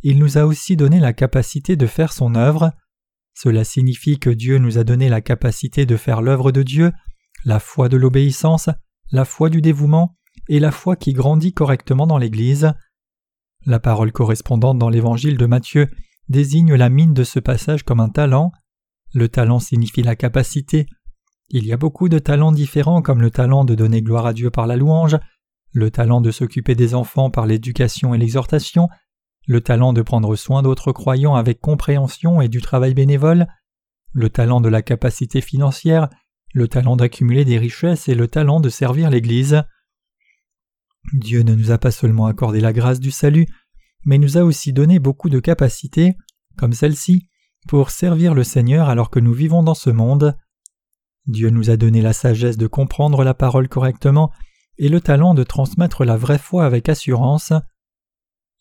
il 0.03 0.19
nous 0.19 0.37
a 0.37 0.45
aussi 0.45 0.75
donné 0.75 0.99
la 0.99 1.13
capacité 1.13 1.77
de 1.77 1.87
faire 1.87 2.11
son 2.11 2.35
œuvre. 2.35 2.71
Cela 3.33 3.63
signifie 3.63 4.19
que 4.19 4.29
Dieu 4.29 4.57
nous 4.57 4.77
a 4.77 4.83
donné 4.83 5.07
la 5.07 5.21
capacité 5.21 5.85
de 5.85 5.95
faire 5.95 6.21
l'œuvre 6.21 6.51
de 6.51 6.63
Dieu, 6.63 6.91
la 7.45 7.59
foi 7.59 7.87
de 7.87 7.97
l'obéissance, 7.97 8.69
la 9.11 9.23
foi 9.23 9.49
du 9.49 9.61
dévouement 9.61 10.17
et 10.47 10.59
la 10.59 10.71
foi 10.71 10.95
qui 10.95 11.13
grandit 11.13 11.53
correctement 11.53 12.07
dans 12.07 12.17
l'Église. 12.17 12.73
La 13.65 13.79
parole 13.79 14.11
correspondante 14.11 14.77
dans 14.77 14.89
l'Évangile 14.89 15.37
de 15.37 15.45
Matthieu 15.45 15.87
désigne 16.29 16.73
la 16.75 16.89
mine 16.89 17.13
de 17.13 17.23
ce 17.23 17.39
passage 17.39 17.83
comme 17.83 17.99
un 17.99 18.09
talent. 18.09 18.51
Le 19.13 19.29
talent 19.29 19.59
signifie 19.59 20.03
la 20.03 20.15
capacité. 20.15 20.87
Il 21.49 21.65
y 21.65 21.73
a 21.73 21.77
beaucoup 21.77 22.09
de 22.09 22.19
talents 22.19 22.53
différents 22.53 23.01
comme 23.01 23.21
le 23.21 23.29
talent 23.29 23.65
de 23.65 23.75
donner 23.75 24.01
gloire 24.01 24.25
à 24.25 24.33
Dieu 24.33 24.49
par 24.49 24.67
la 24.67 24.77
louange, 24.77 25.17
le 25.73 25.91
talent 25.91 26.21
de 26.21 26.31
s'occuper 26.31 26.75
des 26.75 26.95
enfants 26.95 27.29
par 27.29 27.45
l'éducation 27.45 28.13
et 28.13 28.17
l'exhortation, 28.17 28.87
le 29.47 29.61
talent 29.61 29.93
de 29.93 30.01
prendre 30.01 30.35
soin 30.35 30.61
d'autres 30.61 30.91
croyants 30.91 31.35
avec 31.35 31.59
compréhension 31.59 32.41
et 32.41 32.47
du 32.47 32.61
travail 32.61 32.93
bénévole, 32.93 33.47
le 34.13 34.29
talent 34.29 34.61
de 34.61 34.69
la 34.69 34.81
capacité 34.81 35.41
financière, 35.41 36.09
le 36.53 36.67
talent 36.67 36.95
d'accumuler 36.95 37.45
des 37.45 37.57
richesses 37.57 38.09
et 38.09 38.15
le 38.15 38.27
talent 38.27 38.59
de 38.59 38.69
servir 38.69 39.09
l'Église. 39.09 39.63
Dieu 41.13 41.43
ne 41.43 41.55
nous 41.55 41.71
a 41.71 41.77
pas 41.77 41.91
seulement 41.91 42.25
accordé 42.25 42.61
la 42.61 42.73
grâce 42.73 42.99
du 42.99 43.11
salut, 43.11 43.47
mais 44.05 44.17
nous 44.17 44.37
a 44.37 44.41
aussi 44.41 44.73
donné 44.73 44.99
beaucoup 44.99 45.29
de 45.29 45.39
capacités, 45.39 46.15
comme 46.57 46.73
celle-ci, 46.73 47.27
pour 47.67 47.91
servir 47.91 48.33
le 48.33 48.43
Seigneur 48.43 48.89
alors 48.89 49.09
que 49.09 49.19
nous 49.19 49.33
vivons 49.33 49.63
dans 49.63 49.75
ce 49.75 49.89
monde. 49.89 50.37
Dieu 51.27 51.49
nous 51.49 51.69
a 51.69 51.77
donné 51.77 52.01
la 52.01 52.13
sagesse 52.13 52.57
de 52.57 52.67
comprendre 52.67 53.23
la 53.23 53.33
parole 53.33 53.67
correctement 53.67 54.31
et 54.77 54.89
le 54.89 55.01
talent 55.01 55.33
de 55.33 55.43
transmettre 55.43 56.03
la 56.03 56.17
vraie 56.17 56.39
foi 56.39 56.65
avec 56.65 56.89
assurance. 56.89 57.53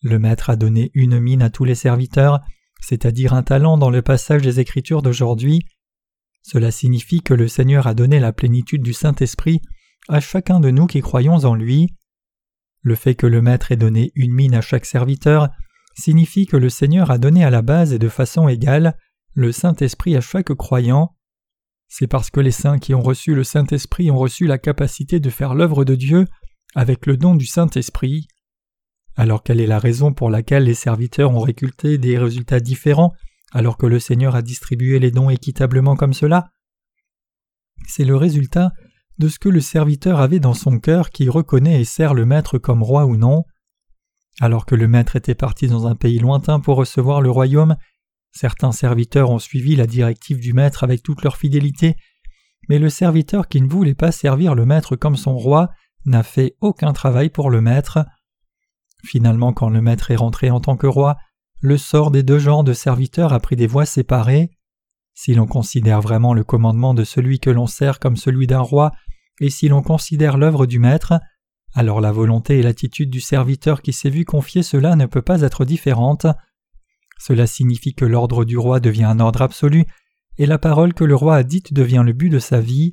Le 0.03 0.19
Maître 0.19 0.51
a 0.51 0.57
donné 0.57 0.91
une 0.95 1.19
mine 1.19 1.43
à 1.43 1.51
tous 1.51 1.65
les 1.65 1.75
serviteurs, 1.75 2.41
c'est-à-dire 2.81 3.33
un 3.33 3.43
talent 3.43 3.79
dans 3.79 3.91
le 3.91 4.03
passage 4.03 4.43
des 4.43 4.61
Écritures 4.61 5.03
d'aujourd'hui. 5.03 5.65
Cela 6.43 6.71
signifie 6.71 7.23
que 7.23 7.35
le 7.35 7.49
Seigneur 7.49 7.87
a 7.87 7.95
donné 7.95 8.21
la 8.21 8.33
plénitude 8.33 8.83
du 8.83 8.93
Saint-Esprit 8.93 9.61
à 10.09 10.21
chacun 10.21 10.61
de 10.61 10.71
nous 10.71 10.87
qui 10.87 11.01
croyons 11.01 11.45
en 11.45 11.55
lui. 11.55 11.89
Le 12.83 12.95
fait 12.95 13.15
que 13.15 13.27
le 13.27 13.43
Maître 13.43 13.73
ait 13.73 13.77
donné 13.77 14.13
une 14.15 14.33
mine 14.33 14.55
à 14.55 14.61
chaque 14.61 14.87
serviteur 14.87 15.49
signifie 15.95 16.47
que 16.47 16.57
le 16.57 16.71
Seigneur 16.71 17.11
a 17.11 17.19
donné 17.19 17.45
à 17.45 17.51
la 17.51 17.63
base 17.63 17.93
et 17.93 17.99
de 17.99 18.09
façon 18.09 18.49
égale 18.49 18.97
le 19.35 19.53
Saint-Esprit 19.53 20.17
à 20.17 20.21
chaque 20.21 20.53
croyant. 20.55 21.17
C'est 21.89 22.07
parce 22.07 22.31
que 22.31 22.41
les 22.41 22.53
saints 22.53 22.79
qui 22.79 22.95
ont 22.95 23.03
reçu 23.03 23.35
le 23.35 23.45
Saint-Esprit 23.45 24.11
ont 24.11 24.17
reçu 24.17 24.47
la 24.47 24.59
capacité 24.59 25.21
de 25.21 25.31
faire 25.31 25.55
l'œuvre 25.55 25.85
de 25.85 25.95
Dieu 25.95 26.27
avec 26.75 27.07
le 27.07 27.17
don 27.17 27.35
du 27.35 27.47
Saint-Esprit. 27.47 28.29
Alors 29.17 29.43
quelle 29.43 29.61
est 29.61 29.67
la 29.67 29.79
raison 29.79 30.13
pour 30.13 30.31
laquelle 30.31 30.65
les 30.65 30.75
serviteurs 30.75 31.33
ont 31.33 31.41
réculté 31.41 31.99
des 31.99 32.17
résultats 32.17 32.61
différents 32.61 33.13
alors 33.53 33.77
que 33.77 33.87
le 33.87 33.99
Seigneur 33.99 34.37
a 34.37 34.43
distribué 34.43 34.99
les 35.01 35.11
dons 35.11 35.31
équitablement 35.31 35.97
comme 35.97 36.15
cela? 36.15 36.51
C'est 37.87 38.05
le 38.05 38.17
résultat 38.17 38.71
de 39.21 39.29
ce 39.29 39.39
que 39.39 39.51
le 39.51 39.61
serviteur 39.61 40.19
avait 40.19 40.41
dans 40.41 40.55
son 40.55 40.79
cœur 40.79 41.11
qui 41.11 41.29
reconnaît 41.29 41.83
et 41.83 41.85
sert 41.85 42.15
le 42.15 42.25
Maître 42.25 42.57
comme 42.57 42.83
roi 42.83 43.05
ou 43.05 43.19
non. 43.19 43.45
Alors 44.41 44.65
que 44.65 44.75
le 44.75 44.89
Maître 44.89 45.15
était 45.15 45.35
parti 45.35 45.69
dans 45.69 45.87
un 45.87 45.95
pays 45.95 46.19
lointain 46.19 46.59
pour 46.59 46.79
recevoir 46.79 47.21
le 47.21 47.31
royaume, 47.31 47.77
certains 48.33 48.73
serviteurs 48.73 49.31
ont 49.31 49.39
suivi 49.39 49.77
la 49.77 49.87
directive 49.87 50.41
du 50.41 50.55
Maître 50.55 50.85
avec 50.85 51.03
toute 51.03 51.23
leur 51.23 51.37
fidélité, 51.37 51.97
mais 52.71 52.79
le 52.79 52.89
serviteur 52.89 53.47
qui 53.47 53.61
ne 53.61 53.69
voulait 53.69 53.95
pas 53.95 54.11
servir 54.11 54.55
le 54.55 54.65
Maître 54.65 54.97
comme 54.97 55.17
son 55.17 55.37
roi 55.37 55.69
n'a 56.07 56.23
fait 56.23 56.57
aucun 56.63 56.95
travail 56.95 57.29
pour 57.29 57.51
le 57.51 57.61
Maître. 57.61 58.07
Finalement, 59.05 59.53
quand 59.53 59.69
le 59.69 59.83
Maître 59.83 60.11
est 60.11 60.17
rentré 60.17 60.51
en 60.51 60.61
tant 60.61 60.79
que 60.79 60.87
roi, 60.87 61.19
le 61.61 61.77
sort 61.77 62.11
des 62.11 62.23
deux 62.23 62.39
genres 62.39 62.65
de 62.65 62.73
serviteurs 62.73 63.35
a 63.35 63.41
pris 63.41 63.57
des 63.57 63.67
voies 63.67 63.85
séparées. 63.85 64.51
Si 65.13 65.35
l'on 65.35 65.47
considère 65.47 66.01
vraiment 66.01 66.33
le 66.33 66.43
commandement 66.43 66.95
de 66.95 67.05
celui 67.05 67.39
que 67.39 67.51
l'on 67.51 67.67
sert 67.67 67.99
comme 67.99 68.17
celui 68.17 68.47
d'un 68.47 68.61
roi, 68.61 68.93
et 69.41 69.51
si 69.51 69.69
l'on 69.69 69.83
considère 69.83 70.37
l'œuvre 70.37 70.67
du 70.67 70.79
Maître, 70.79 71.15
alors 71.75 72.01
la 72.01 72.13
volonté 72.13 72.59
et 72.59 72.63
l'attitude 72.63 73.11
du 73.11 73.21
serviteur 73.21 73.83
qui 73.83 73.93
s'est 73.93 74.11
vu 74.11 74.25
confier 74.25 74.63
cela 74.63 74.97
ne 74.97 75.07
peut 75.07 75.23
pas 75.23 75.43
être 75.43 75.65
différente. 75.65 76.27
Cela 77.19 77.47
signifie 77.47 77.95
que 77.95 78.05
l'ordre 78.05 78.45
du 78.45 78.59
roi 78.59 78.81
devient 78.81 79.05
un 79.05 79.21
ordre 79.21 79.43
absolu, 79.43 79.87
et 80.39 80.47
la 80.47 80.59
parole 80.59 80.95
que 80.95 81.05
le 81.05 81.15
roi 81.15 81.37
a 81.37 81.43
dite 81.43 81.73
devient 81.73 82.03
le 82.05 82.13
but 82.13 82.31
de 82.31 82.39
sa 82.39 82.61
vie. 82.61 82.93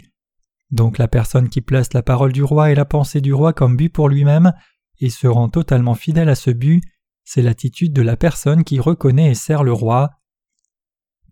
Donc 0.70 0.98
la 0.98 1.08
personne 1.08 1.50
qui 1.50 1.62
place 1.62 1.94
la 1.94 2.04
parole 2.04 2.34
du 2.34 2.44
roi 2.44 2.72
et 2.72 2.76
la 2.76 2.86
pensée 2.86 3.22
du 3.22 3.34
roi 3.34 3.54
comme 3.54 3.78
but 3.78 3.90
pour 3.90 4.10
lui-même 4.10 4.54
et 5.00 5.10
se 5.10 5.28
rend 5.28 5.50
totalement 5.50 5.96
fidèle 5.96 6.30
à 6.30 6.36
ce 6.36 6.52
but, 6.52 6.84
c'est 7.24 7.42
l'attitude 7.42 7.94
de 7.94 8.02
la 8.02 8.18
personne 8.18 8.64
qui 8.64 8.80
reconnaît 8.80 9.32
et 9.32 9.36
sert 9.36 9.64
le 9.64 9.74
roi. 9.74 10.12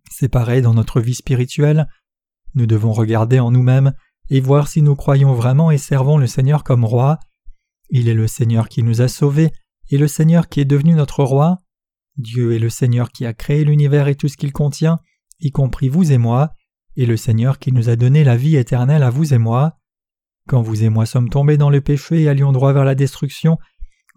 C'est 0.10 0.30
pareil 0.30 0.62
dans 0.62 0.74
notre 0.74 1.02
vie 1.02 1.16
spirituelle. 1.16 1.88
Nous 2.54 2.68
devons 2.68 2.92
regarder 2.94 3.40
en 3.40 3.52
nous-mêmes 3.52 3.94
et 4.30 4.40
voir 4.40 4.68
si 4.68 4.82
nous 4.82 4.96
croyons 4.96 5.34
vraiment 5.34 5.72
et 5.72 5.78
servons 5.78 6.18
le 6.18 6.28
Seigneur 6.28 6.64
comme 6.64 6.86
roi. 6.86 7.20
Il 7.90 8.08
est 8.10 8.14
le 8.14 8.28
Seigneur 8.28 8.70
qui 8.70 8.84
nous 8.84 9.02
a 9.02 9.08
sauvés 9.08 9.52
et 9.92 9.98
le 9.98 10.08
Seigneur 10.08 10.50
qui 10.50 10.60
est 10.60 10.66
devenu 10.66 10.94
notre 10.94 11.24
roi. 11.24 11.62
Dieu 12.18 12.54
est 12.54 12.60
le 12.60 12.70
Seigneur 12.70 13.12
qui 13.12 13.26
a 13.26 13.34
créé 13.34 13.64
l'univers 13.64 14.08
et 14.08 14.16
tout 14.16 14.28
ce 14.28 14.38
qu'il 14.38 14.54
contient, 14.54 15.00
y 15.40 15.52
compris 15.52 15.90
vous 15.90 16.12
et 16.12 16.18
moi, 16.18 16.54
et 16.96 17.06
le 17.06 17.18
Seigneur 17.18 17.60
qui 17.60 17.72
nous 17.72 17.90
a 17.90 17.96
donné 17.96 18.24
la 18.24 18.38
vie 18.38 18.56
éternelle 18.56 19.04
à 19.04 19.10
vous 19.10 19.34
et 19.34 19.38
moi. 19.38 19.78
Quand 20.48 20.62
vous 20.62 20.84
et 20.84 20.90
moi 20.90 21.06
sommes 21.06 21.30
tombés 21.30 21.58
dans 21.58 21.70
le 21.70 21.82
péché 21.82 22.22
et 22.22 22.30
allions 22.30 22.52
droit 22.52 22.74
vers 22.74 22.86
la 22.86 22.96
destruction, 22.96 23.58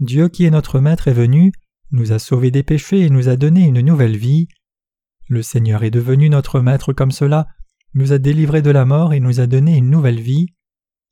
Dieu 0.01 0.29
qui 0.29 0.45
est 0.45 0.51
notre 0.51 0.79
Maître 0.79 1.09
est 1.09 1.15
venu, 1.15 1.53
nous 1.91 2.13
a 2.13 2.19
sauvés 2.19 2.51
des 2.51 2.63
péchés 2.63 3.01
et 3.01 3.11
nous 3.11 3.29
a 3.29 3.37
donné 3.37 3.65
une 3.65 3.81
nouvelle 3.81 4.17
vie. 4.17 4.47
Le 5.29 5.43
Seigneur 5.43 5.83
est 5.83 5.91
devenu 5.91 6.31
notre 6.31 6.61
Maître 6.61 6.93
comme 6.93 7.11
cela, 7.11 7.49
nous 7.95 8.13
a 8.13 8.19
délivrés 8.19 8.63
de 8.63 8.71
la 8.71 8.85
mort 8.85 9.13
et 9.13 9.21
nous 9.21 9.41
a 9.41 9.47
donné 9.47 9.77
une 9.77 9.91
nouvelle 9.91 10.21
vie. 10.21 10.47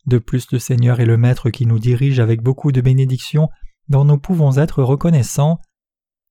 De 0.07 0.19
plus 0.19 0.51
le 0.53 0.59
Seigneur 0.59 1.01
est 1.01 1.07
le 1.07 1.17
Maître 1.17 1.51
qui 1.51 1.67
nous 1.67 1.79
dirige 1.79 2.21
avec 2.21 2.43
beaucoup 2.43 2.73
de 2.73 2.81
bénédictions 2.81 3.49
dont 3.89 4.05
nous 4.05 4.19
pouvons 4.19 4.57
être 4.59 4.83
reconnaissants. 4.83 5.61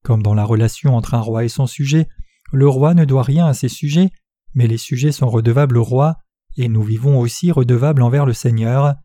Comme 0.04 0.24
dans 0.24 0.34
la 0.34 0.46
relation 0.46 0.96
entre 0.96 1.14
un 1.14 1.22
roi 1.22 1.44
et 1.44 1.50
son 1.50 1.68
sujet, 1.68 2.08
le 2.52 2.68
roi 2.68 2.94
ne 2.94 3.06
doit 3.06 3.24
rien 3.24 3.48
à 3.48 3.54
ses 3.54 3.70
sujets, 3.70 4.12
mais 4.54 4.68
les 4.68 4.78
sujets 4.78 5.12
sont 5.12 5.30
redevables 5.30 5.78
au 5.78 5.84
roi, 5.84 6.18
et 6.58 6.70
nous 6.70 6.84
vivons 6.84 7.20
aussi 7.20 7.52
redevables 7.52 8.02
envers 8.02 8.26
le 8.26 8.34
Seigneur. 8.34 8.96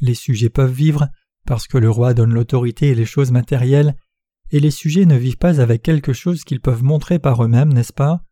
Les 0.00 0.14
sujets 0.14 0.50
peuvent 0.50 0.72
vivre 0.72 1.08
parce 1.46 1.68
que 1.68 1.78
le 1.78 1.88
roi 1.88 2.12
donne 2.12 2.34
l'autorité 2.34 2.88
et 2.88 2.94
les 2.94 3.06
choses 3.06 3.30
matérielles, 3.30 3.96
et 4.50 4.60
les 4.60 4.70
sujets 4.70 5.06
ne 5.06 5.16
vivent 5.16 5.38
pas 5.38 5.60
avec 5.60 5.82
quelque 5.82 6.12
chose 6.12 6.44
qu'ils 6.44 6.60
peuvent 6.60 6.82
montrer 6.82 7.18
par 7.18 7.42
eux-mêmes, 7.42 7.72
n'est-ce 7.72 7.92
pas? 7.92 8.25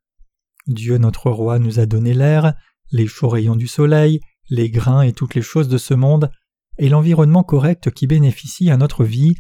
Dieu 0.67 0.99
notre 0.99 1.31
roi 1.31 1.59
nous 1.59 1.79
a 1.79 1.87
donné 1.87 2.15
l'air, 2.15 2.55
les 2.91 3.07
chauds 3.07 3.29
rayons 3.29 3.57
du 3.57 3.67
soleil, 3.67 4.21
les 4.51 4.71
grains 4.71 5.03
et 5.03 5.13
toutes 5.13 5.35
les 5.35 5.43
choses 5.43 5.69
de 5.69 5.79
ce 5.79 5.95
monde, 5.95 6.31
et 6.79 6.89
l'environnement 6.89 7.45
correct 7.45 7.91
qui 7.91 8.07
bénéficie 8.07 8.71
à 8.71 8.77
notre 8.77 9.05
vie. 9.05 9.35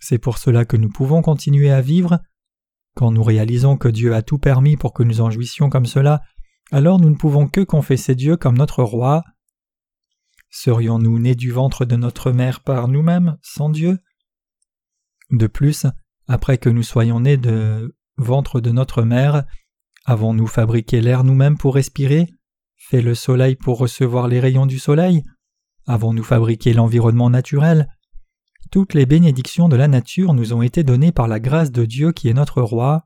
C'est 0.00 0.18
pour 0.18 0.38
cela 0.38 0.64
que 0.64 0.76
nous 0.76 0.88
pouvons 0.88 1.22
continuer 1.22 1.70
à 1.70 1.80
vivre. 1.80 2.20
Quand 2.94 3.10
nous 3.10 3.22
réalisons 3.22 3.76
que 3.76 3.88
Dieu 3.88 4.14
a 4.14 4.22
tout 4.22 4.38
permis 4.38 4.76
pour 4.76 4.92
que 4.92 5.02
nous 5.02 5.20
en 5.20 5.30
jouissions 5.30 5.70
comme 5.70 5.86
cela, 5.86 6.22
alors 6.70 6.98
nous 6.98 7.10
ne 7.10 7.16
pouvons 7.16 7.48
que 7.48 7.60
confesser 7.60 8.14
Dieu 8.14 8.36
comme 8.36 8.56
notre 8.56 8.82
roi. 8.82 9.22
Serions-nous 10.50 11.18
nés 11.18 11.34
du 11.34 11.50
ventre 11.50 11.84
de 11.84 11.96
notre 11.96 12.30
mère 12.30 12.60
par 12.60 12.88
nous-mêmes, 12.88 13.38
sans 13.42 13.70
Dieu? 13.70 13.98
De 15.30 15.46
plus, 15.46 15.86
après 16.28 16.58
que 16.58 16.68
nous 16.68 16.82
soyons 16.82 17.20
nés 17.20 17.38
de 17.38 17.96
ventre 18.18 18.60
de 18.60 18.70
notre 18.70 19.02
mère, 19.02 19.44
avons-nous 20.04 20.46
fabriqué 20.46 21.00
l'air 21.00 21.24
nous-mêmes 21.24 21.58
pour 21.58 21.74
respirer? 21.74 22.28
Fait 22.76 23.02
le 23.02 23.14
soleil 23.14 23.56
pour 23.56 23.78
recevoir 23.78 24.28
les 24.28 24.40
rayons 24.40 24.66
du 24.66 24.78
soleil? 24.78 25.22
Avons-nous 25.86 26.24
fabriqué 26.24 26.72
l'environnement 26.72 27.30
naturel? 27.30 27.88
Toutes 28.70 28.94
les 28.94 29.06
bénédictions 29.06 29.68
de 29.68 29.76
la 29.76 29.88
nature 29.88 30.34
nous 30.34 30.52
ont 30.52 30.62
été 30.62 30.82
données 30.82 31.12
par 31.12 31.28
la 31.28 31.40
grâce 31.40 31.72
de 31.72 31.84
Dieu 31.84 32.12
qui 32.12 32.28
est 32.28 32.34
notre 32.34 32.62
roi. 32.62 33.04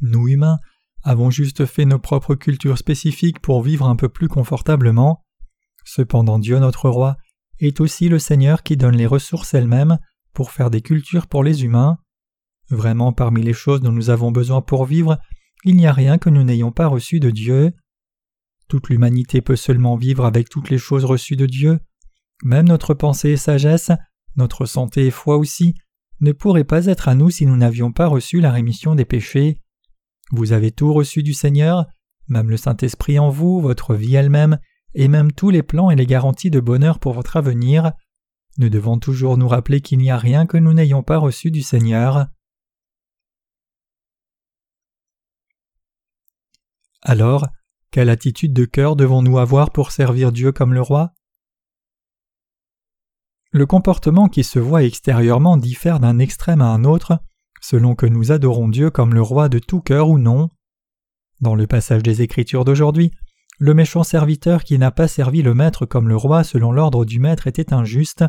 Nous 0.00 0.28
humains 0.28 0.58
avons 1.02 1.30
juste 1.30 1.66
fait 1.66 1.84
nos 1.84 1.98
propres 1.98 2.34
cultures 2.34 2.78
spécifiques 2.78 3.40
pour 3.40 3.62
vivre 3.62 3.86
un 3.86 3.96
peu 3.96 4.08
plus 4.08 4.28
confortablement. 4.28 5.24
Cependant 5.84 6.38
Dieu 6.38 6.58
notre 6.58 6.88
roi 6.88 7.16
est 7.58 7.80
aussi 7.80 8.08
le 8.08 8.18
Seigneur 8.18 8.62
qui 8.62 8.76
donne 8.76 8.96
les 8.96 9.06
ressources 9.06 9.54
elles-mêmes 9.54 9.98
pour 10.32 10.50
faire 10.50 10.70
des 10.70 10.82
cultures 10.82 11.26
pour 11.26 11.42
les 11.42 11.64
humains. 11.64 11.98
Vraiment 12.68 13.12
parmi 13.12 13.42
les 13.42 13.52
choses 13.52 13.80
dont 13.80 13.92
nous 13.92 14.10
avons 14.10 14.30
besoin 14.30 14.60
pour 14.60 14.84
vivre, 14.84 15.18
il 15.64 15.76
n'y 15.76 15.86
a 15.86 15.92
rien 15.92 16.18
que 16.18 16.30
nous 16.30 16.42
n'ayons 16.42 16.72
pas 16.72 16.86
reçu 16.86 17.20
de 17.20 17.30
Dieu. 17.30 17.72
Toute 18.68 18.88
l'humanité 18.88 19.40
peut 19.42 19.56
seulement 19.56 19.96
vivre 19.96 20.24
avec 20.24 20.48
toutes 20.48 20.70
les 20.70 20.78
choses 20.78 21.04
reçues 21.04 21.36
de 21.36 21.46
Dieu. 21.46 21.80
Même 22.42 22.68
notre 22.68 22.94
pensée 22.94 23.30
et 23.30 23.36
sagesse, 23.36 23.90
notre 24.36 24.64
santé 24.64 25.06
et 25.06 25.10
foi 25.10 25.36
aussi, 25.36 25.74
ne 26.20 26.32
pourraient 26.32 26.64
pas 26.64 26.86
être 26.86 27.08
à 27.08 27.14
nous 27.14 27.30
si 27.30 27.46
nous 27.46 27.56
n'avions 27.56 27.92
pas 27.92 28.06
reçu 28.06 28.40
la 28.40 28.52
rémission 28.52 28.94
des 28.94 29.04
péchés. 29.04 29.58
Vous 30.30 30.52
avez 30.52 30.70
tout 30.70 30.92
reçu 30.92 31.22
du 31.22 31.34
Seigneur, 31.34 31.86
même 32.28 32.48
le 32.48 32.56
Saint-Esprit 32.56 33.18
en 33.18 33.30
vous, 33.30 33.60
votre 33.60 33.94
vie 33.94 34.14
elle-même, 34.14 34.58
et 34.94 35.08
même 35.08 35.32
tous 35.32 35.50
les 35.50 35.62
plans 35.62 35.90
et 35.90 35.96
les 35.96 36.06
garanties 36.06 36.50
de 36.50 36.60
bonheur 36.60 36.98
pour 36.98 37.12
votre 37.12 37.36
avenir. 37.36 37.92
Nous 38.58 38.68
devons 38.68 38.98
toujours 38.98 39.36
nous 39.36 39.48
rappeler 39.48 39.80
qu'il 39.80 39.98
n'y 39.98 40.10
a 40.10 40.18
rien 40.18 40.46
que 40.46 40.56
nous 40.56 40.72
n'ayons 40.72 41.02
pas 41.02 41.18
reçu 41.18 41.50
du 41.50 41.62
Seigneur. 41.62 42.26
Alors, 47.02 47.48
quelle 47.90 48.10
attitude 48.10 48.52
de 48.52 48.64
cœur 48.64 48.94
devons-nous 48.94 49.38
avoir 49.38 49.70
pour 49.70 49.90
servir 49.90 50.32
Dieu 50.32 50.52
comme 50.52 50.74
le 50.74 50.82
roi? 50.82 51.12
Le 53.52 53.66
comportement 53.66 54.28
qui 54.28 54.44
se 54.44 54.58
voit 54.58 54.84
extérieurement 54.84 55.56
diffère 55.56 55.98
d'un 55.98 56.18
extrême 56.18 56.60
à 56.60 56.66
un 56.66 56.84
autre, 56.84 57.18
selon 57.60 57.94
que 57.94 58.06
nous 58.06 58.30
adorons 58.30 58.68
Dieu 58.68 58.90
comme 58.90 59.12
le 59.12 59.22
roi 59.22 59.48
de 59.48 59.58
tout 59.58 59.80
cœur 59.80 60.08
ou 60.08 60.18
non. 60.18 60.50
Dans 61.40 61.54
le 61.54 61.66
passage 61.66 62.02
des 62.02 62.22
Écritures 62.22 62.64
d'aujourd'hui, 62.64 63.10
le 63.58 63.74
méchant 63.74 64.04
serviteur 64.04 64.62
qui 64.62 64.78
n'a 64.78 64.90
pas 64.90 65.08
servi 65.08 65.42
le 65.42 65.52
maître 65.52 65.84
comme 65.84 66.08
le 66.08 66.16
roi 66.16 66.44
selon 66.44 66.70
l'ordre 66.70 67.04
du 67.04 67.18
maître 67.18 67.46
était 67.46 67.72
injuste. 67.74 68.24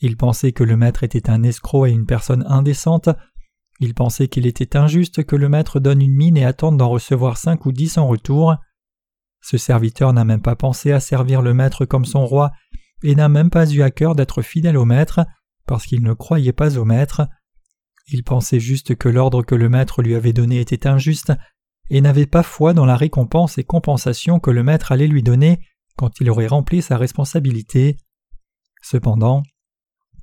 Il 0.00 0.16
pensait 0.16 0.52
que 0.52 0.64
le 0.64 0.76
maître 0.76 1.04
était 1.04 1.30
un 1.30 1.42
escroc 1.42 1.86
et 1.86 1.90
une 1.90 2.06
personne 2.06 2.44
indécente. 2.48 3.08
Il 3.80 3.94
pensait 3.94 4.28
qu'il 4.28 4.46
était 4.46 4.76
injuste 4.76 5.24
que 5.24 5.36
le 5.36 5.48
maître 5.48 5.80
donne 5.80 6.02
une 6.02 6.16
mine 6.16 6.36
et 6.36 6.44
attende 6.44 6.76
d'en 6.76 6.88
recevoir 6.88 7.36
cinq 7.36 7.66
ou 7.66 7.72
dix 7.72 7.96
en 7.98 8.06
retour. 8.06 8.56
Ce 9.40 9.56
serviteur 9.56 10.12
n'a 10.12 10.24
même 10.24 10.42
pas 10.42 10.56
pensé 10.56 10.90
à 10.90 11.00
servir 11.00 11.42
le 11.42 11.54
maître 11.54 11.84
comme 11.84 12.04
son 12.04 12.26
roi 12.26 12.50
et 13.02 13.14
n'a 13.14 13.28
même 13.28 13.50
pas 13.50 13.70
eu 13.70 13.82
à 13.82 13.90
cœur 13.90 14.14
d'être 14.16 14.42
fidèle 14.42 14.76
au 14.76 14.84
maître 14.84 15.20
parce 15.66 15.86
qu'il 15.86 16.02
ne 16.02 16.12
croyait 16.12 16.52
pas 16.52 16.76
au 16.76 16.84
maître. 16.84 17.28
Il 18.08 18.24
pensait 18.24 18.58
juste 18.58 18.96
que 18.96 19.08
l'ordre 19.08 19.42
que 19.42 19.54
le 19.54 19.68
maître 19.68 20.02
lui 20.02 20.14
avait 20.14 20.32
donné 20.32 20.60
était 20.60 20.86
injuste, 20.86 21.32
et 21.90 22.00
n'avait 22.00 22.26
pas 22.26 22.42
foi 22.42 22.74
dans 22.74 22.86
la 22.86 22.96
récompense 22.96 23.58
et 23.58 23.64
compensation 23.64 24.40
que 24.40 24.50
le 24.50 24.62
maître 24.62 24.92
allait 24.92 25.06
lui 25.06 25.22
donner 25.22 25.60
quand 25.96 26.20
il 26.20 26.30
aurait 26.30 26.46
rempli 26.46 26.82
sa 26.82 26.96
responsabilité. 26.96 27.96
Cependant, 28.82 29.42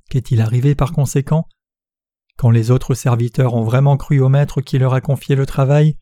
qu'est-il 0.08 0.40
arrivé 0.40 0.74
par 0.74 0.92
conséquent? 0.92 1.48
Quand 2.36 2.50
les 2.50 2.70
autres 2.70 2.94
serviteurs 2.94 3.54
ont 3.54 3.64
vraiment 3.64 3.96
cru 3.96 4.20
au 4.20 4.28
maître 4.28 4.60
qui 4.60 4.78
leur 4.78 4.94
a 4.94 5.00
confié 5.00 5.34
le 5.34 5.46
travail, 5.46 5.96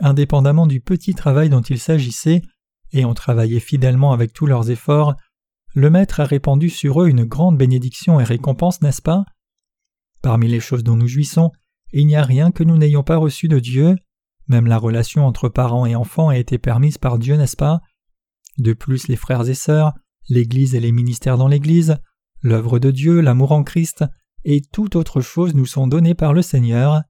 indépendamment 0.00 0.66
du 0.66 0.80
petit 0.80 1.14
travail 1.14 1.50
dont 1.50 1.60
il 1.60 1.78
s'agissait, 1.78 2.42
et 2.92 3.04
ont 3.04 3.14
travaillé 3.14 3.60
fidèlement 3.60 4.12
avec 4.12 4.32
tous 4.32 4.46
leurs 4.46 4.70
efforts, 4.70 5.14
le 5.74 5.90
maître 5.90 6.20
a 6.20 6.24
répandu 6.24 6.68
sur 6.68 7.02
eux 7.02 7.08
une 7.08 7.24
grande 7.24 7.56
bénédiction 7.56 8.18
et 8.20 8.24
récompense, 8.24 8.82
n'est-ce 8.82 9.02
pas? 9.02 9.24
Parmi 10.22 10.48
les 10.48 10.60
choses 10.60 10.82
dont 10.82 10.96
nous 10.96 11.08
jouissons, 11.08 11.50
il 11.92 12.06
n'y 12.06 12.16
a 12.16 12.24
rien 12.24 12.50
que 12.50 12.64
nous 12.64 12.76
n'ayons 12.76 13.02
pas 13.02 13.16
reçu 13.16 13.48
de 13.48 13.58
Dieu. 13.58 13.96
Même 14.48 14.66
la 14.66 14.78
relation 14.78 15.26
entre 15.26 15.48
parents 15.48 15.86
et 15.86 15.94
enfants 15.94 16.28
a 16.28 16.36
été 16.36 16.58
permise 16.58 16.98
par 16.98 17.18
Dieu, 17.18 17.36
n'est-ce 17.36 17.56
pas? 17.56 17.80
De 18.58 18.72
plus, 18.72 19.08
les 19.08 19.16
frères 19.16 19.48
et 19.48 19.54
sœurs, 19.54 19.92
l'Église 20.28 20.74
et 20.74 20.80
les 20.80 20.92
ministères 20.92 21.38
dans 21.38 21.48
l'Église, 21.48 21.98
l'œuvre 22.42 22.78
de 22.78 22.90
Dieu, 22.90 23.20
l'amour 23.20 23.52
en 23.52 23.62
Christ, 23.62 24.04
et 24.44 24.60
toute 24.60 24.96
autre 24.96 25.20
chose 25.20 25.54
nous 25.54 25.66
sont 25.66 25.86
données 25.86 26.14
par 26.14 26.32
le 26.32 26.42
Seigneur. 26.42 27.02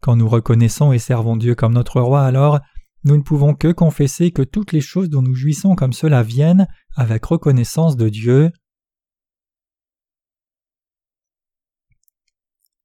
Quand 0.00 0.16
nous 0.16 0.28
reconnaissons 0.28 0.92
et 0.92 0.98
servons 0.98 1.36
Dieu 1.36 1.54
comme 1.54 1.74
notre 1.74 2.00
roi 2.00 2.24
alors, 2.24 2.60
nous 3.04 3.16
ne 3.16 3.22
pouvons 3.22 3.54
que 3.54 3.72
confesser 3.72 4.30
que 4.30 4.42
toutes 4.42 4.72
les 4.72 4.80
choses 4.80 5.08
dont 5.08 5.22
nous 5.22 5.34
jouissons 5.34 5.74
comme 5.74 5.92
cela 5.92 6.22
viennent 6.22 6.66
avec 6.96 7.24
reconnaissance 7.24 7.96
de 7.96 8.08
Dieu. 8.08 8.50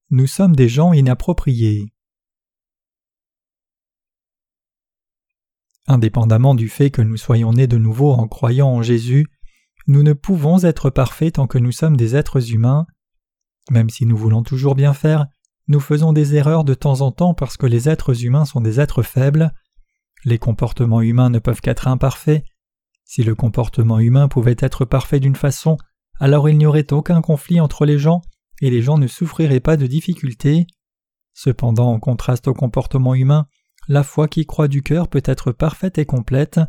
Nous 0.09 0.27
sommes 0.27 0.55
des 0.55 0.69
gens 0.69 0.93
inappropriés. 0.93 1.91
Indépendamment 5.87 6.55
du 6.55 6.69
fait 6.69 6.89
que 6.89 7.01
nous 7.01 7.17
soyons 7.17 7.53
nés 7.53 7.67
de 7.67 7.77
nouveau 7.77 8.11
en 8.11 8.27
croyant 8.27 8.69
en 8.69 8.81
Jésus, 8.81 9.27
nous 9.87 10.01
ne 10.01 10.13
pouvons 10.13 10.63
être 10.63 10.89
parfaits 10.89 11.35
tant 11.35 11.47
que 11.47 11.59
nous 11.59 11.71
sommes 11.71 11.97
des 11.97 12.15
êtres 12.15 12.51
humains. 12.51 12.87
Même 13.71 13.89
si 13.89 14.05
nous 14.05 14.17
voulons 14.17 14.43
toujours 14.43 14.75
bien 14.75 14.93
faire, 14.93 15.27
nous 15.67 15.79
faisons 15.79 16.13
des 16.13 16.35
erreurs 16.35 16.63
de 16.63 16.73
temps 16.73 17.01
en 17.01 17.11
temps 17.11 17.33
parce 17.33 17.57
que 17.57 17.65
les 17.65 17.89
êtres 17.89 18.23
humains 18.23 18.45
sont 18.45 18.61
des 18.61 18.79
êtres 18.79 19.01
faibles. 19.01 19.51
Les 20.23 20.37
comportements 20.37 21.01
humains 21.01 21.29
ne 21.29 21.39
peuvent 21.39 21.61
qu'être 21.61 21.87
imparfaits. 21.87 22.43
Si 23.03 23.23
le 23.23 23.35
comportement 23.35 23.99
humain 23.99 24.27
pouvait 24.27 24.55
être 24.59 24.85
parfait 24.85 25.19
d'une 25.19 25.35
façon, 25.35 25.77
alors 26.19 26.49
il 26.49 26.57
n'y 26.57 26.65
aurait 26.65 26.93
aucun 26.93 27.21
conflit 27.21 27.59
entre 27.59 27.85
les 27.85 27.97
gens 27.99 28.21
et 28.61 28.69
les 28.69 28.81
gens 28.81 28.97
ne 28.97 29.07
souffriraient 29.07 29.59
pas 29.59 29.77
de 29.77 29.87
difficultés. 29.87 30.67
Cependant, 31.33 31.91
en 31.91 31.99
contraste 31.99 32.47
au 32.47 32.53
comportement 32.53 33.13
humain, 33.13 33.47
la 33.87 34.03
foi 34.03 34.27
qui 34.27 34.45
croit 34.45 34.67
du 34.67 34.81
cœur 34.81 35.07
peut 35.07 35.23
être 35.25 35.51
parfaite 35.51 35.97
et 35.97 36.05
complète. 36.05 36.59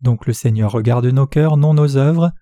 Donc 0.00 0.26
le 0.26 0.32
Seigneur 0.32 0.70
regarde 0.70 1.06
nos 1.06 1.26
cœurs, 1.26 1.56
non 1.56 1.74
nos 1.74 1.96
œuvres. 1.96 2.32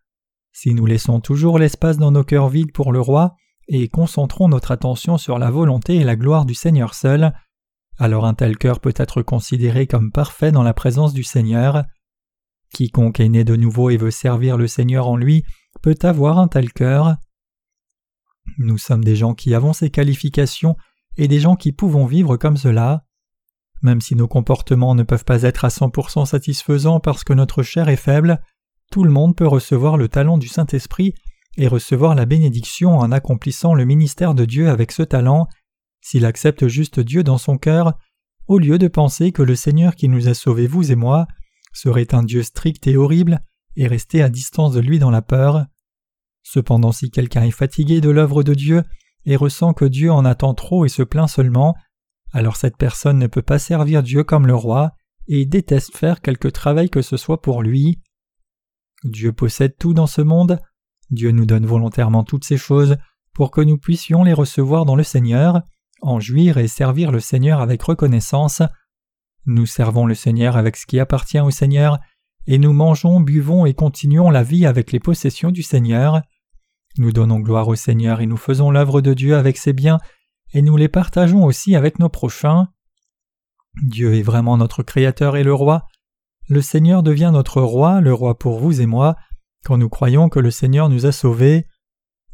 Si 0.53 0.75
nous 0.75 0.87
laissons 0.87 1.21
toujours 1.21 1.59
l'espace 1.59 1.99
dans 1.99 2.11
nos 2.11 2.25
cœurs 2.25 2.49
vides 2.49 2.73
pour 2.73 2.93
le 2.93 3.01
roi, 3.01 3.35
et 3.69 3.89
concentrons 3.89 4.49
notre 4.49 4.71
attention 4.71 5.19
sur 5.19 5.39
la 5.39 5.51
volonté 5.51 5.97
et 5.97 6.05
la 6.05 6.17
gloire 6.17 6.45
du 6.45 6.55
Seigneur 6.55 6.95
seul, 6.95 7.33
alors 7.99 8.27
un 8.27 8.35
tel 8.35 8.59
cœur 8.59 8.81
peut 8.81 8.95
être 8.97 9.23
considéré 9.23 9.87
comme 9.87 10.13
parfait 10.13 10.53
dans 10.53 10.63
la 10.63 10.75
présence 10.75 11.13
du 11.13 11.25
Seigneur. 11.25 11.85
Quiconque 12.73 13.21
est 13.21 13.29
né 13.29 13.45
de 13.45 13.57
nouveau 13.57 13.91
et 13.91 13.97
veut 13.97 14.11
servir 14.11 14.57
le 14.57 14.67
Seigneur 14.67 15.09
en 15.09 15.17
lui 15.17 15.45
peut 15.83 15.97
avoir 16.03 16.39
un 16.39 16.49
tel 16.49 16.73
cœur. 16.73 17.17
Nous 18.59 18.79
sommes 18.79 19.05
des 19.05 19.17
gens 19.17 19.35
qui 19.35 19.55
avons 19.55 19.73
ces 19.73 19.91
qualifications 19.91 20.77
et 21.17 21.29
des 21.29 21.41
gens 21.41 21.57
qui 21.57 21.73
pouvons 21.73 22.07
vivre 22.07 22.37
comme 22.37 22.57
cela. 22.57 23.05
Même 23.83 24.01
si 24.01 24.15
nos 24.15 24.29
comportements 24.29 24.95
ne 24.95 25.03
peuvent 25.03 25.25
pas 25.25 25.43
être 25.43 25.65
à 25.65 25.69
100% 25.69 26.27
satisfaisants 26.27 27.01
parce 27.01 27.25
que 27.25 27.33
notre 27.33 27.63
chair 27.63 27.89
est 27.89 27.97
faible, 27.97 28.41
tout 28.91 29.05
le 29.05 29.11
monde 29.11 29.37
peut 29.37 29.47
recevoir 29.47 29.97
le 29.97 30.09
talent 30.09 30.39
du 30.39 30.49
Saint-Esprit 30.49 31.15
et 31.57 31.69
recevoir 31.69 32.15
la 32.15 32.27
bénédiction 32.27 32.99
en 32.99 33.13
accomplissant 33.13 33.75
le 33.75 33.85
ministère 33.85 34.35
de 34.35 34.45
Dieu 34.45 34.69
avec 34.69 34.93
ce 34.93 35.03
talent, 35.03 35.49
s'il 36.01 36.25
accepte 36.25 36.69
juste 36.69 37.01
Dieu 37.01 37.25
dans 37.25 37.39
son 37.39 37.59
cœur, 37.59 37.95
au 38.47 38.59
lieu 38.59 38.79
de 38.79 38.89
penser 38.89 39.33
que 39.33 39.43
le 39.43 39.57
Seigneur 39.57 39.95
qui 39.97 40.09
nous 40.09 40.29
a 40.29 40.35
sauvés, 40.35 40.67
vous 40.67 40.93
et 40.93 40.95
moi, 40.95 41.27
serait 41.73 42.15
un 42.15 42.23
Dieu 42.23 42.43
strict 42.43 42.87
et 42.87 42.97
horrible, 42.97 43.41
et 43.77 43.87
rester 43.87 44.23
à 44.23 44.29
distance 44.29 44.73
de 44.73 44.81
lui 44.81 44.99
dans 44.99 45.11
la 45.11 45.23
peur. 45.23 45.67
Cependant 46.43 46.93
si 46.93 47.11
quelqu'un 47.11 47.43
est 47.43 47.51
fatigué 47.51 48.01
de 48.01 48.11
l'œuvre 48.11 48.43
de 48.43 48.55
Dieu, 48.55 48.83
et 49.25 49.37
ressent 49.37 49.75
que 49.75 49.85
Dieu 49.85 50.13
en 50.13 50.25
attend 50.25 50.55
trop 50.55 50.85
et 50.85 50.89
se 50.89 51.03
plaint 51.03 51.29
seulement, 51.29 51.75
alors 52.33 52.57
cette 52.57 52.77
personne 52.77 53.19
ne 53.19 53.27
peut 53.27 53.43
pas 53.43 53.59
servir 53.59 54.03
Dieu 54.03 54.23
comme 54.23 54.47
le 54.47 54.55
roi, 54.55 54.93
et 55.27 55.45
déteste 55.45 55.97
faire 55.97 56.21
quelque 56.21 56.49
travail 56.49 56.89
que 56.89 57.03
ce 57.03 57.17
soit 57.17 57.43
pour 57.43 57.63
lui. 57.63 58.01
Dieu 59.03 59.33
possède 59.33 59.77
tout 59.77 59.93
dans 59.93 60.07
ce 60.07 60.23
monde, 60.23 60.61
Dieu 61.11 61.31
nous 61.31 61.47
donne 61.47 61.67
volontairement 61.67 62.25
toutes 62.25 62.45
ces 62.45 62.57
choses 62.57 62.97
pour 63.33 63.51
que 63.51 63.61
nous 63.61 63.79
puissions 63.79 64.25
les 64.25 64.33
recevoir 64.33 64.85
dans 64.85 64.97
le 64.97 65.03
Seigneur, 65.03 65.63
en 66.01 66.21
jouir 66.21 66.59
et 66.59 66.69
servir 66.69 67.13
le 67.13 67.21
Seigneur 67.21 67.61
avec 67.61 67.83
reconnaissance. 67.83 68.63
Nous 69.45 69.67
servons 69.67 70.07
le 70.07 70.15
Seigneur 70.15 70.57
avec 70.57 70.77
ce 70.77 70.87
qui 70.87 70.99
appartient 70.99 71.41
au 71.41 71.51
Seigneur, 71.51 71.99
et 72.47 72.59
nous 72.59 72.73
mangeons, 72.73 73.21
buvons 73.21 73.67
et 73.67 73.75
continuons 73.75 74.31
la 74.31 74.43
vie 74.43 74.67
avec 74.67 74.93
les 74.93 75.01
possessions 75.01 75.51
du 75.51 75.63
Seigneur. 75.63 76.23
Nous 76.99 77.13
donnons 77.13 77.41
gloire 77.41 77.69
au 77.69 77.75
Seigneur 77.75 78.21
et 78.21 78.27
nous 78.27 78.37
faisons 78.37 78.71
l'œuvre 78.71 79.01
de 79.01 79.15
Dieu 79.15 79.37
avec 79.37 79.59
ses 79.59 79.73
biens, 79.73 79.99
et 80.53 80.63
nous 80.63 80.77
les 80.77 80.89
partageons 80.89 81.45
aussi 81.45 81.77
avec 81.77 81.99
nos 81.99 82.09
prochains. 82.09 82.69
Dieu 83.83 84.15
est 84.15 84.23
vraiment 84.23 84.57
notre 84.57 84.83
Créateur 84.83 85.37
et 85.37 85.45
le 85.45 85.53
Roi. 85.53 85.87
Le 86.49 86.63
Seigneur 86.63 87.03
devient 87.03 87.31
notre 87.33 87.61
Roi, 87.61 88.01
le 88.01 88.15
Roi 88.15 88.39
pour 88.39 88.59
vous 88.59 88.81
et 88.81 88.87
moi, 88.87 89.17
quand 89.67 89.79
nous 89.79 89.89
croyons 89.89 90.29
que 90.29 90.39
le 90.39 90.53
Seigneur 90.53 90.89
nous 90.89 91.07
a 91.07 91.13
sauvés, 91.13 91.67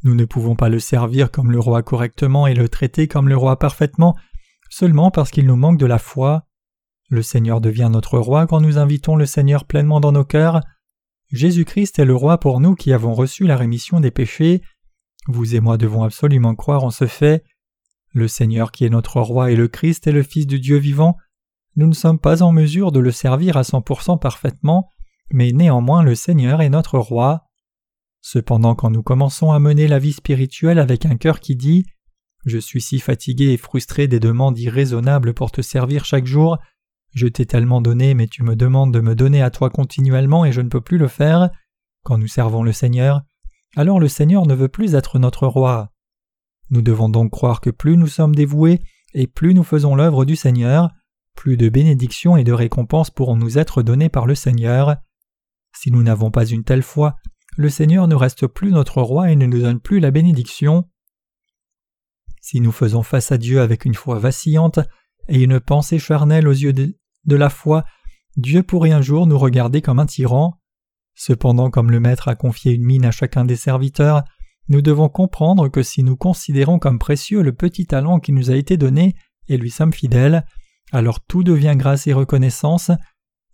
nous 0.05 0.15
ne 0.15 0.27
pouvons 0.27 0.55
pas 0.55 0.69
le 0.69 0.79
servir 0.79 1.31
comme 1.31 1.51
le 1.51 1.59
roi 1.59 1.83
correctement 1.83 2.47
et 2.47 2.55
le 2.55 2.69
traiter 2.69 3.09
comme 3.09 3.29
le 3.29 3.37
roi 3.39 3.59
parfaitement 3.59 4.17
seulement 4.69 5.11
parce 5.11 5.31
qu'il 5.31 5.47
nous 5.47 5.57
manque 5.57 5.79
de 5.79 5.87
la 5.87 5.99
foi. 5.99 6.47
Le 7.09 7.23
Seigneur 7.23 7.63
devient 7.63 7.89
notre 7.91 8.19
roi 8.19 8.47
quand 8.47 8.61
nous 8.61 8.77
invitons 8.77 9.17
le 9.17 9.25
Seigneur 9.25 9.65
pleinement 9.65 9.99
dans 9.99 10.13
nos 10.13 10.27
cœurs. 10.27 10.61
Jésus-Christ 11.31 11.99
est 11.99 12.05
le 12.05 12.15
roi 12.15 12.39
pour 12.39 12.61
nous 12.61 12.75
qui 12.75 12.93
avons 12.93 13.15
reçu 13.15 13.47
la 13.47 13.57
rémission 13.57 13.99
des 13.99 14.11
péchés. 14.11 14.61
Vous 15.27 15.55
et 15.55 15.61
moi 15.61 15.79
devons 15.79 16.03
absolument 16.03 16.55
croire 16.55 16.85
en 16.85 16.91
ce 16.91 17.07
fait. 17.07 17.45
Le 18.13 18.29
Seigneur 18.29 18.73
qui 18.73 18.85
est 18.85 18.91
notre 18.91 19.23
roi 19.23 19.51
et 19.51 19.57
le 19.57 19.69
Christ 19.69 20.07
est 20.07 20.13
le 20.13 20.23
Fils 20.23 20.47
du 20.47 20.61
Dieu 20.61 20.77
vivant. 20.77 21.17
Nous 21.77 21.87
ne 21.87 21.95
sommes 21.95 22.19
pas 22.19 22.43
en 22.43 22.53
mesure 22.53 22.93
de 22.93 23.01
le 23.01 23.11
servir 23.11 23.57
à 23.57 23.63
100% 23.63 24.19
parfaitement, 24.19 24.91
mais 25.33 25.53
néanmoins 25.53 26.03
le 26.03 26.15
Seigneur 26.15 26.61
est 26.63 26.71
notre 26.71 26.99
roi. 26.99 27.45
Cependant 28.21 28.75
quand 28.75 28.91
nous 28.91 29.03
commençons 29.03 29.53
à 29.53 29.59
mener 29.59 29.89
la 29.89 29.99
vie 29.99 30.13
spirituelle 30.13 30.79
avec 30.79 31.07
un 31.07 31.17
cœur 31.17 31.41
qui 31.41 31.57
dit 31.57 31.85
Je 32.47 32.59
suis 32.59 32.81
si 32.81 33.01
fatigué 33.01 33.47
et 33.53 33.57
frustré 33.57 34.09
des 34.09 34.21
demandes 34.21 34.59
irraisonnables 34.59 35.35
pour 35.35 35.51
te 35.51 35.61
servir 35.61 36.05
chaque 36.05 36.27
jour, 36.27 36.59
je 37.15 37.27
t'ai 37.27 37.47
tellement 37.47 37.81
donné 37.81 38.15
mais 38.15 38.27
tu 38.27 38.43
me 38.43 38.57
demandes 38.57 38.93
de 38.93 39.01
me 39.01 39.15
donner 39.15 39.43
à 39.43 39.51
toi 39.51 39.71
continuellement 39.71 40.45
et 40.45 40.53
je 40.53 40.61
ne 40.61 40.69
peux 40.69 40.81
plus 40.81 40.99
le 40.99 41.09
faire, 41.09 41.51
quand 42.05 42.19
nous 42.19 42.29
servons 42.29 42.63
le 42.63 42.73
Seigneur, 42.73 43.23
alors 43.77 44.01
le 44.01 44.09
Seigneur 44.09 44.47
ne 44.47 44.55
veut 44.55 44.69
plus 44.69 44.95
être 44.95 45.19
notre 45.19 45.47
roi. 45.47 45.93
Nous 46.71 46.83
devons 46.83 47.09
donc 47.09 47.31
croire 47.31 47.61
que 47.61 47.71
plus 47.71 47.97
nous 47.97 48.07
sommes 48.07 48.35
dévoués 48.35 48.81
et 49.15 49.27
plus 49.27 49.55
nous 49.55 49.65
faisons 49.65 49.95
l'œuvre 49.95 50.25
du 50.25 50.37
Seigneur, 50.37 50.91
plus 51.35 51.57
de 51.57 51.69
bénédictions 51.69 52.37
et 52.37 52.45
de 52.45 52.53
récompenses 52.53 53.11
pourront 53.11 53.37
nous 53.37 53.59
être 53.59 53.83
données 53.83 54.09
par 54.09 54.27
le 54.27 54.35
Seigneur. 54.35 54.97
Si 55.75 55.91
nous 55.91 56.03
n'avons 56.03 56.31
pas 56.31 56.45
une 56.45 56.65
telle 56.65 56.83
foi, 56.83 57.17
le 57.57 57.69
Seigneur 57.69 58.09
ne 58.09 58.15
reste 58.15 58.47
plus 58.47 58.71
notre 58.71 59.03
roi 59.03 59.31
et 59.31 59.37
ne 59.37 59.47
nous 59.47 59.61
donne 59.61 59.81
plus 59.81 60.01
la 60.01 60.11
bénédiction. 60.11 60.89
Si 62.41 62.61
nous 62.61 62.73
faisons 62.73 63.03
face 63.03 63.31
à 63.31 63.39
Dieu 63.39 63.61
avec 63.61 63.85
une 63.85 63.95
foi 63.95 64.19
vacillante 64.19 64.81
et 65.29 65.43
une 65.43 65.61
pensée 65.61 65.99
charnelle 65.99 66.49
aux 66.49 66.53
yeux 66.53 66.73
de, 66.73 66.97
la 67.37 67.51
foi, 67.51 67.85
Dieu 68.37 68.63
pourrait 68.63 68.93
un 68.93 69.03
jour 69.03 69.27
nous 69.27 69.39
regarder 69.39 69.83
comme 69.83 69.99
un 69.99 70.07
tyran. 70.07 70.59
Cependant, 71.15 71.71
comme 71.71 71.91
le 71.91 72.01
Maître 72.01 72.29
a 72.29 72.35
confié 72.35 72.73
une 72.73 72.85
mine 72.85 73.05
à 73.05 73.11
chacun 73.11 73.45
des 73.45 73.57
serviteurs, 73.57 74.25
nous 74.69 74.81
devons 74.81 75.09
comprendre 75.09 75.69
que 75.69 75.83
si 75.83 76.03
nous 76.03 76.17
considérons 76.17 76.79
comme 76.79 76.99
précieux 76.99 77.43
le 77.43 77.53
petit 77.53 77.87
talent 77.87 78.19
qui 78.19 78.33
nous 78.33 78.51
a 78.51 78.57
été 78.57 78.77
donné 78.77 79.15
et 79.49 79.57
lui 79.57 79.71
sommes 79.71 79.93
fidèles, 79.93 80.47
alors 80.91 81.21
tout 81.21 81.43
devient 81.43 81.75
grâce 81.77 82.07
et 82.07 82.13
reconnaissance, 82.13 82.91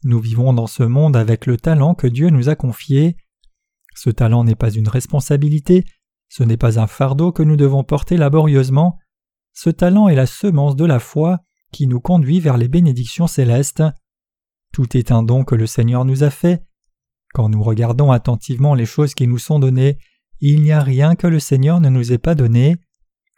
nous 0.05 0.21
vivons 0.21 0.53
dans 0.53 0.67
ce 0.67 0.83
monde 0.83 1.17
avec 1.17 1.47
le 1.47 1.57
talent 1.57 1.95
que 1.95 2.07
Dieu 2.07 2.31
nous 2.31 2.49
a 2.49 2.55
confié. 2.55 3.17
Ce 3.95 4.11
talent 4.11 4.45
n'est 4.45 4.55
pas 4.55 4.71
une 4.71 4.89
responsabilité, 4.89 5.85
ce 6.29 6.45
n'est 6.45 6.57
pas 6.57 6.79
un 6.79 6.87
fardeau 6.87 7.33
que 7.33 7.43
nous 7.43 7.57
devons 7.57 7.85
porter 7.85 8.17
laborieusement, 8.17 8.99
ce 9.61 9.71
talent 9.71 10.09
est 10.09 10.15
la 10.15 10.27
semence 10.27 10.77
de 10.77 10.85
la 10.85 11.01
foi 11.01 11.41
qui 11.73 11.89
nous 11.89 11.99
conduit 11.99 12.39
vers 12.39 12.59
les 12.59 12.69
bénédictions 12.69 13.27
célestes. 13.27 13.83
Tout 14.73 14.97
est 14.97 15.11
un 15.11 15.25
don 15.25 15.43
que 15.43 15.57
le 15.57 15.67
Seigneur 15.67 16.05
nous 16.05 16.23
a 16.23 16.31
fait. 16.31 16.65
Quand 17.35 17.49
nous 17.49 17.61
regardons 17.61 18.13
attentivement 18.13 18.75
les 18.75 18.87
choses 18.87 19.15
qui 19.15 19.27
nous 19.27 19.39
sont 19.39 19.59
données, 19.59 19.99
il 20.41 20.63
n'y 20.63 20.71
a 20.71 20.81
rien 20.81 21.17
que 21.17 21.27
le 21.27 21.41
Seigneur 21.41 21.81
ne 21.81 21.89
nous 21.89 22.13
ait 22.13 22.19
pas 22.19 22.37
donné. 22.37 22.77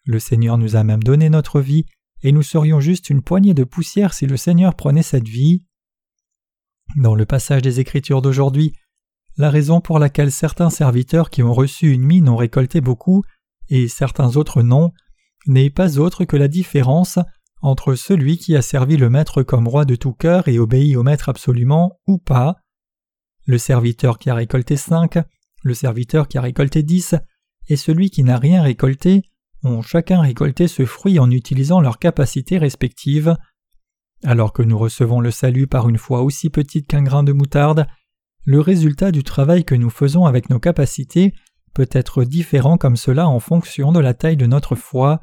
Le 0.05 0.19
Seigneur 0.19 0.59
nous 0.59 0.77
a 0.77 0.85
même 0.85 1.03
donné 1.03 1.31
notre 1.31 1.63
vie, 1.63 1.87
et 2.23 2.33
nous 2.33 2.43
serions 2.43 2.81
juste 2.81 3.09
une 3.09 3.23
poignée 3.23 3.55
de 3.55 3.65
poussière 3.65 4.13
si 4.13 4.27
le 4.27 4.37
Seigneur 4.37 4.75
prenait 4.75 5.03
cette 5.03 5.27
vie. 5.27 5.65
Dans 6.97 7.15
le 7.15 7.25
passage 7.25 7.63
des 7.63 7.81
Écritures 7.81 8.21
d'aujourd'hui, 8.21 8.73
la 9.37 9.51
raison 9.51 9.81
pour 9.81 9.99
laquelle 9.99 10.33
certains 10.33 10.71
serviteurs 10.71 11.31
qui 11.31 11.43
ont 11.43 11.53
reçu 11.53 11.93
une 11.93 12.03
mine 12.03 12.29
ont 12.29 12.37
récolté 12.37 12.81
beaucoup 12.81 13.23
et 13.69 13.89
certains 13.89 14.37
autres 14.37 14.63
non 14.63 14.91
n'est 15.47 15.71
pas 15.71 15.99
autre 15.99 16.25
que 16.25 16.37
la 16.37 16.49
différence 16.49 17.19
entre 17.63 17.95
celui 17.95 18.39
qui 18.39 18.57
a 18.57 18.63
servi 18.63 18.97
le 18.97 19.09
maître 19.09 19.43
comme 19.43 19.69
roi 19.69 19.85
de 19.85 19.95
tout 19.95 20.13
cœur 20.13 20.49
et 20.49 20.59
obéi 20.59 20.97
au 20.97 21.03
maître 21.03 21.29
absolument 21.29 21.99
ou 22.07 22.19
pas. 22.19 22.57
Le 23.47 23.59
serviteur 23.59 24.19
qui 24.19 24.29
a 24.31 24.35
récolté 24.35 24.77
cinq, 24.77 25.19
le 25.63 25.75
serviteur 25.75 26.27
qui 26.27 26.39
a 26.39 26.43
récolté 26.43 26.83
dix, 26.83 27.15
et 27.69 27.77
celui 27.77 28.11
qui 28.11 28.25
n'a 28.25 28.39
rien 28.39 28.63
récolté 28.63 29.23
ont 29.63 29.83
chacun 29.83 30.21
récolté 30.21 30.69
ce 30.69 30.85
fruit 30.87 31.19
en 31.19 31.31
utilisant 31.31 31.81
leurs 31.81 31.99
capacités 31.99 32.59
respectives. 32.59 33.37
Alors 34.25 34.53
que 34.53 34.63
nous 34.63 34.77
recevons 34.79 35.21
le 35.21 35.31
salut 35.31 35.67
par 35.67 35.89
une 35.89 35.99
foi 35.99 36.23
aussi 36.23 36.51
petite 36.51 36.87
qu'un 36.87 37.03
grain 37.03 37.23
de 37.23 37.33
moutarde, 37.33 37.87
le 38.45 38.61
résultat 38.61 39.13
du 39.13 39.25
travail 39.25 39.65
que 39.65 39.75
nous 39.75 39.91
faisons 39.91 40.27
avec 40.27 40.51
nos 40.51 40.59
capacités 40.59 41.35
peut 41.75 41.89
être 41.93 42.25
différent 42.25 42.77
comme 42.77 42.97
cela 42.97 43.29
en 43.29 43.41
fonction 43.41 43.93
de 43.93 44.01
la 44.01 44.15
taille 44.15 44.37
de 44.37 44.47
notre 44.47 44.75
foi. 44.75 45.21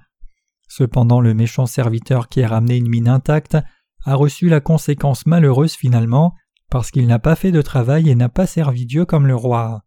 Cependant 0.68 1.22
le 1.22 1.34
méchant 1.34 1.66
serviteur 1.66 2.30
qui 2.30 2.42
a 2.42 2.48
ramené 2.48 2.78
une 2.78 2.90
mine 2.90 3.08
intacte 3.08 3.58
a 4.06 4.16
reçu 4.16 4.50
la 4.50 4.62
conséquence 4.62 5.26
malheureuse 5.26 5.74
finalement 5.74 6.34
parce 6.70 6.92
qu'il 6.92 7.08
n'a 7.08 7.20
pas 7.20 7.36
fait 7.36 7.52
de 7.52 7.62
travail 7.62 8.10
et 8.10 8.16
n'a 8.16 8.30
pas 8.30 8.48
servi 8.48 8.86
Dieu 8.86 9.06
comme 9.06 9.28
le 9.28 9.36
roi. 9.36 9.84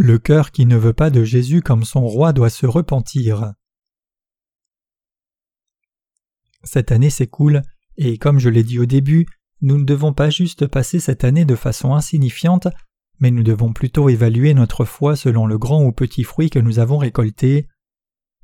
Le 0.00 0.16
cœur 0.20 0.52
qui 0.52 0.64
ne 0.64 0.76
veut 0.76 0.92
pas 0.92 1.10
de 1.10 1.24
Jésus 1.24 1.60
comme 1.60 1.82
son 1.82 2.06
roi 2.06 2.32
doit 2.32 2.50
se 2.50 2.66
repentir. 2.66 3.54
Cette 6.62 6.92
année 6.92 7.10
s'écoule, 7.10 7.62
et 7.96 8.16
comme 8.16 8.38
je 8.38 8.48
l'ai 8.48 8.62
dit 8.62 8.78
au 8.78 8.86
début, 8.86 9.26
nous 9.60 9.76
ne 9.76 9.82
devons 9.82 10.12
pas 10.12 10.30
juste 10.30 10.68
passer 10.68 11.00
cette 11.00 11.24
année 11.24 11.44
de 11.44 11.56
façon 11.56 11.94
insignifiante, 11.94 12.68
mais 13.18 13.32
nous 13.32 13.42
devons 13.42 13.72
plutôt 13.72 14.08
évaluer 14.08 14.54
notre 14.54 14.84
foi 14.84 15.16
selon 15.16 15.46
le 15.46 15.58
grand 15.58 15.82
ou 15.82 15.90
petit 15.90 16.22
fruit 16.22 16.48
que 16.48 16.60
nous 16.60 16.78
avons 16.78 16.98
récolté. 16.98 17.66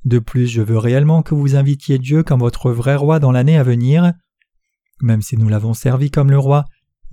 De 0.05 0.19
plus, 0.19 0.49
je 0.49 0.61
veux 0.61 0.79
réellement 0.79 1.23
que 1.23 1.37
vous 1.37 1.55
invitiez 1.55 2.01
Dieu 2.01 2.25
comme 2.25 2.41
votre 2.41 2.73
vrai 2.73 2.97
roi 2.97 3.21
dans 3.21 3.31
l'année 3.31 3.59
à 3.59 3.63
venir. 3.63 4.13
Même 5.01 5.23
si 5.23 5.37
nous 5.37 5.49
l'avons 5.49 5.73
servi 5.73 6.11
comme 6.11 6.33
le 6.33 6.39
roi, 6.41 6.65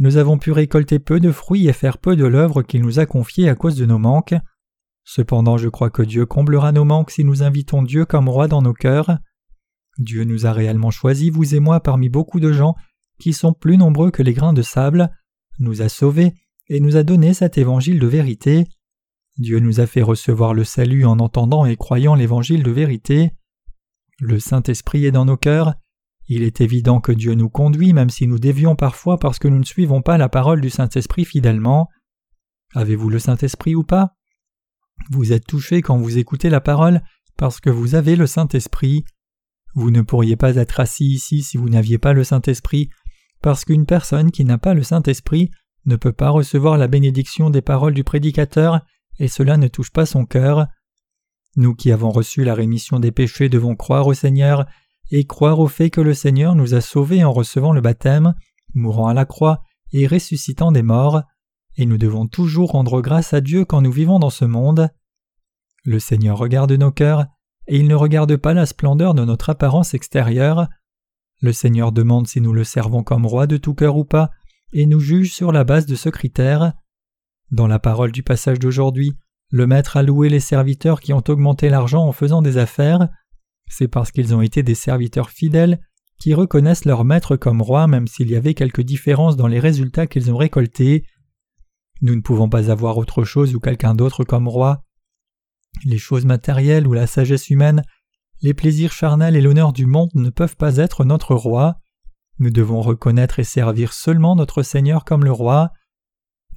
nous 0.02 0.18
avons 0.18 0.40
pu 0.40 0.52
récolter 0.52 0.98
peu 0.98 1.20
de 1.20 1.32
fruits 1.32 1.68
et 1.68 1.74
faire 1.74 2.00
peu 2.00 2.16
de 2.16 2.26
l'œuvre 2.26 2.64
qu'il 2.64 2.82
nous 2.82 2.98
a 2.98 3.06
confiée 3.06 3.48
à 3.48 3.54
cause 3.54 3.76
de 3.76 3.86
nos 3.86 4.00
manques. 4.00 4.34
Cependant, 5.04 5.58
je 5.58 5.70
crois 5.70 5.92
que 5.92 6.02
Dieu 6.02 6.26
comblera 6.26 6.72
nos 6.72 6.86
manques 6.86 7.12
si 7.12 7.24
nous 7.24 7.44
invitons 7.44 7.84
Dieu 7.84 8.06
comme 8.06 8.28
roi 8.28 8.48
dans 8.48 8.64
nos 8.64 8.74
cœurs. 8.74 9.20
Dieu 10.00 10.24
nous 10.24 10.48
a 10.48 10.54
réellement 10.54 10.90
choisis, 10.90 11.30
vous 11.30 11.54
et 11.54 11.60
moi, 11.60 11.82
parmi 11.82 12.10
beaucoup 12.10 12.40
de 12.40 12.52
gens 12.52 12.74
qui 13.20 13.32
sont 13.32 13.54
plus 13.54 13.78
nombreux 13.78 14.10
que 14.10 14.24
les 14.24 14.34
grains 14.34 14.54
de 14.54 14.64
sable, 14.64 15.12
nous 15.60 15.84
a 15.84 15.88
sauvés 15.88 16.34
et 16.68 16.80
nous 16.80 16.98
a 16.98 17.04
donné 17.04 17.36
cet 17.36 17.60
évangile 17.60 18.00
de 18.00 18.08
vérité. 18.08 18.66
Dieu 19.38 19.60
nous 19.60 19.82
a 19.82 19.86
fait 19.86 20.02
recevoir 20.02 20.56
le 20.56 20.64
salut 20.64 21.06
en 21.06 21.20
entendant 21.20 21.64
et 21.64 21.76
croyant 21.76 22.16
l'évangile 22.16 22.64
de 22.64 22.72
vérité. 22.72 23.34
Le 24.20 24.40
Saint-Esprit 24.40 25.06
est 25.06 25.12
dans 25.12 25.26
nos 25.26 25.38
cœurs, 25.38 25.76
il 26.34 26.44
est 26.44 26.62
évident 26.62 27.02
que 27.02 27.12
Dieu 27.12 27.34
nous 27.34 27.50
conduit 27.50 27.92
même 27.92 28.10
si 28.10 28.26
nous 28.26 28.40
dévions 28.40 28.78
parfois 28.78 29.18
parce 29.18 29.38
que 29.38 29.50
nous 29.50 29.60
ne 29.60 29.66
suivons 29.66 30.02
pas 30.02 30.18
la 30.18 30.30
parole 30.30 30.62
du 30.62 30.70
Saint-Esprit 30.70 31.26
fidèlement. 31.26 31.90
Avez-vous 32.74 33.10
le 33.10 33.20
Saint-Esprit 33.20 33.76
ou 33.76 33.84
pas? 33.84 34.16
Vous 35.10 35.34
êtes 35.34 35.46
touché 35.46 35.82
quand 35.82 35.98
vous 35.98 36.18
écoutez 36.18 36.50
la 36.50 36.62
parole 36.62 37.02
parce 37.36 37.60
que 37.60 37.70
vous 37.70 37.96
avez 37.96 38.16
le 38.16 38.28
Saint-Esprit. 38.28 39.04
Vous 39.76 39.92
ne 39.92 40.02
pourriez 40.02 40.38
pas 40.38 40.56
être 40.56 40.80
assis 40.80 41.08
ici 41.08 41.44
si 41.44 41.58
vous 41.58 41.68
n'aviez 41.68 41.98
pas 41.98 42.14
le 42.14 42.24
Saint-Esprit, 42.24 42.90
parce 43.42 43.66
qu'une 43.66 43.86
personne 43.86 44.32
qui 44.32 44.46
n'a 44.46 44.58
pas 44.58 44.74
le 44.74 44.84
Saint-Esprit 44.84 45.52
ne 45.86 45.98
peut 45.98 46.14
pas 46.14 46.30
recevoir 46.30 46.78
la 46.78 46.88
bénédiction 46.88 47.50
des 47.50 47.62
paroles 47.62 47.94
du 47.94 48.06
prédicateur, 48.06 48.86
et 49.20 49.28
cela 49.28 49.58
ne 49.58 49.68
touche 49.68 49.92
pas 49.92 50.06
son 50.06 50.26
cœur. 50.26 50.68
Nous 51.58 51.76
qui 51.76 51.92
avons 51.92 52.12
reçu 52.12 52.46
la 52.46 52.54
rémission 52.54 53.02
des 53.02 53.12
péchés 53.12 53.50
devons 53.50 53.76
croire 53.76 54.08
au 54.08 54.14
Seigneur 54.14 54.66
et 55.12 55.26
croire 55.26 55.60
au 55.60 55.68
fait 55.68 55.90
que 55.90 56.02
le 56.02 56.14
Seigneur 56.14 56.56
nous 56.56 56.74
a 56.74 56.82
sauvés 56.82 57.24
en 57.24 57.32
recevant 57.32 57.74
le 57.74 57.82
baptême, 57.82 58.34
mourant 58.74 59.08
à 59.08 59.14
la 59.14 59.26
croix 59.26 59.62
et 59.92 60.08
ressuscitant 60.08 60.72
des 60.72 60.84
morts, 60.84 61.22
et 61.78 61.86
nous 61.86 61.98
devons 61.98 62.28
toujours 62.28 62.72
rendre 62.72 63.02
grâce 63.02 63.34
à 63.34 63.42
Dieu 63.42 63.66
quand 63.66 63.82
nous 63.82 63.92
vivons 63.92 64.20
dans 64.20 64.30
ce 64.30 64.46
monde. 64.46 64.90
Le 65.84 66.00
Seigneur 66.00 66.38
regarde 66.38 66.72
nos 66.72 66.92
cœurs, 66.92 67.26
et 67.68 67.78
il 67.78 67.88
ne 67.88 67.96
regarde 67.96 68.36
pas 68.38 68.54
la 68.54 68.66
splendeur 68.66 69.14
de 69.14 69.26
notre 69.26 69.50
apparence 69.50 69.94
extérieure. 69.94 70.68
Le 71.42 71.54
Seigneur 71.54 71.92
demande 71.92 72.28
si 72.28 72.40
nous 72.40 72.54
le 72.54 72.64
servons 72.64 73.04
comme 73.04 73.26
roi 73.26 73.48
de 73.48 73.58
tout 73.58 73.74
cœur 73.74 73.98
ou 73.98 74.06
pas, 74.06 74.32
et 74.74 74.86
nous 74.86 75.00
juge 75.00 75.34
sur 75.34 75.52
la 75.52 75.64
base 75.64 75.86
de 75.86 75.96
ce 75.96 76.10
critère. 76.10 76.74
Dans 77.52 77.68
la 77.68 77.80
parole 77.80 78.12
du 78.12 78.24
passage 78.24 78.60
d'aujourd'hui, 78.60 79.14
le 79.50 79.68
Maître 79.68 79.98
a 79.98 80.04
loué 80.04 80.30
les 80.30 80.40
serviteurs 80.40 81.02
qui 81.02 81.12
ont 81.12 81.24
augmenté 81.28 81.68
l'argent 81.68 82.08
en 82.08 82.14
faisant 82.14 82.42
des 82.42 82.58
affaires, 82.58 83.10
c'est 83.70 83.88
parce 83.88 84.12
qu'ils 84.12 84.36
ont 84.36 84.42
été 84.42 84.64
des 84.64 84.76
serviteurs 84.76 85.30
fidèles 85.30 85.80
qui 86.20 86.34
reconnaissent 86.34 86.86
leur 86.86 87.04
maître 87.04 87.36
comme 87.36 87.62
roi 87.62 87.88
même 87.88 88.08
s'il 88.08 88.30
y 88.30 88.36
avait 88.36 88.54
quelques 88.54 88.82
différences 88.82 89.38
dans 89.38 89.48
les 89.48 89.60
résultats 89.60 90.08
qu'ils 90.08 90.32
ont 90.32 90.38
récoltés. 90.38 91.06
Nous 92.02 92.16
ne 92.16 92.22
pouvons 92.22 92.50
pas 92.50 92.70
avoir 92.70 92.98
autre 92.98 93.24
chose 93.24 93.56
ou 93.56 93.60
quelqu'un 93.60 93.96
d'autre 93.96 94.24
comme 94.24 94.48
roi. 94.48 94.84
Les 95.86 95.98
choses 95.98 96.26
matérielles 96.26 96.88
ou 96.88 96.94
la 96.94 97.08
sagesse 97.08 97.50
humaine, 97.50 97.84
les 98.42 98.54
plaisirs 98.54 98.92
charnels 98.92 99.36
et 99.36 99.42
l'honneur 99.42 99.74
du 99.74 99.86
monde 99.86 100.12
ne 100.16 100.30
peuvent 100.30 100.58
pas 100.58 100.78
être 100.78 101.06
notre 101.06 101.36
roi. 101.36 101.78
Nous 102.40 102.50
devons 102.50 102.82
reconnaître 102.82 103.40
et 103.40 103.44
servir 103.44 103.94
seulement 103.94 104.36
notre 104.36 104.64
Seigneur 104.64 105.06
comme 105.06 105.24
le 105.24 105.32
roi. 105.32 105.72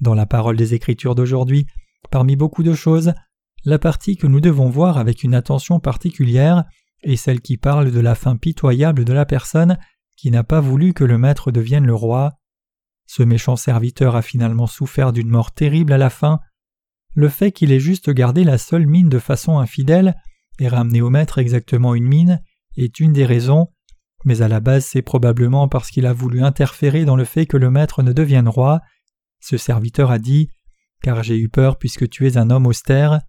Dans 0.01 0.15
la 0.15 0.25
parole 0.25 0.57
des 0.57 0.73
Écritures 0.73 1.15
d'aujourd'hui, 1.15 1.67
parmi 2.11 2.35
beaucoup 2.35 2.63
de 2.63 2.73
choses, 2.73 3.13
la 3.63 3.79
partie 3.79 4.17
que 4.17 4.27
nous 4.27 4.41
devons 4.41 4.69
voir 4.69 4.97
avec 4.97 5.23
une 5.23 5.33
attention 5.33 5.79
particulière 5.79 6.65
et 7.05 7.15
celle 7.15 7.39
qui 7.39 7.57
parle 7.57 7.91
de 7.91 7.99
la 7.99 8.15
fin 8.15 8.35
pitoyable 8.35 9.05
de 9.05 9.13
la 9.13 9.25
personne 9.25 9.77
qui 10.17 10.31
n'a 10.31 10.43
pas 10.43 10.59
voulu 10.59 10.93
que 10.93 11.03
le 11.03 11.17
maître 11.17 11.51
devienne 11.51 11.85
le 11.85 11.93
roi. 11.93 12.33
Ce 13.05 13.21
méchant 13.21 13.55
serviteur 13.55 14.15
a 14.15 14.21
finalement 14.21 14.67
souffert 14.67 15.13
d'une 15.13 15.29
mort 15.29 15.53
terrible 15.53 15.93
à 15.93 15.97
la 15.97 16.09
fin. 16.09 16.39
Le 17.13 17.29
fait 17.29 17.51
qu'il 17.51 17.71
ait 17.71 17.79
juste 17.79 18.09
gardé 18.09 18.43
la 18.43 18.57
seule 18.57 18.87
mine 18.87 19.09
de 19.09 19.19
façon 19.19 19.59
infidèle 19.59 20.15
et 20.59 20.67
ramené 20.67 21.01
au 21.01 21.09
maître 21.09 21.37
exactement 21.37 21.93
une 21.93 22.07
mine 22.07 22.41
est 22.75 22.99
une 22.99 23.13
des 23.13 23.25
raisons, 23.25 23.67
mais 24.25 24.41
à 24.41 24.47
la 24.47 24.59
base 24.59 24.85
c'est 24.85 25.03
probablement 25.03 25.67
parce 25.67 25.91
qu'il 25.91 26.07
a 26.07 26.13
voulu 26.13 26.41
interférer 26.41 27.05
dans 27.05 27.15
le 27.15 27.25
fait 27.25 27.45
que 27.45 27.57
le 27.57 27.69
maître 27.69 28.01
ne 28.01 28.13
devienne 28.13 28.49
roi. 28.49 28.81
Ce 29.39 29.57
serviteur 29.57 30.09
a 30.09 30.17
dit 30.17 30.49
Car 31.03 31.21
j'ai 31.21 31.37
eu 31.37 31.49
peur 31.49 31.77
puisque 31.77 32.09
tu 32.09 32.25
es 32.25 32.37
un 32.37 32.49
homme 32.49 32.65
austère. 32.65 33.21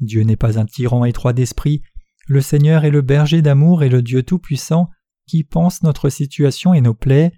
Dieu 0.00 0.22
n'est 0.22 0.36
pas 0.36 0.58
un 0.58 0.64
tyran 0.64 1.04
étroit 1.04 1.32
d'esprit, 1.32 1.82
le 2.26 2.40
Seigneur 2.40 2.84
est 2.84 2.90
le 2.90 3.02
berger 3.02 3.40
d'amour 3.40 3.82
et 3.82 3.88
le 3.88 4.02
Dieu 4.02 4.22
Tout-Puissant 4.22 4.90
qui 5.26 5.44
pense 5.44 5.82
notre 5.82 6.08
situation 6.08 6.74
et 6.74 6.80
nos 6.80 6.94
plaies. 6.94 7.32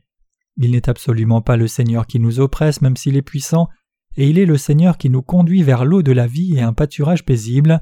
Il 0.57 0.72
n'est 0.72 0.88
absolument 0.88 1.42
pas 1.42 1.57
le 1.57 1.68
Seigneur 1.68 2.07
qui 2.07 2.18
nous 2.18 2.40
oppresse 2.40 2.81
même 2.81 2.96
s'il 2.96 3.16
est 3.16 3.22
puissant, 3.22 3.68
et 4.16 4.29
il 4.29 4.38
est 4.38 4.46
le 4.46 4.57
Seigneur 4.57 4.98
qui 4.98 5.11
nous 5.11 5.22
conduit 5.22 5.62
vers 5.62 5.85
l'eau 5.85 6.03
de 6.03 6.12
la 6.12 6.27
vie 6.27 6.57
et 6.57 6.62
un 6.62 6.72
pâturage 6.72 7.24
paisible. 7.24 7.81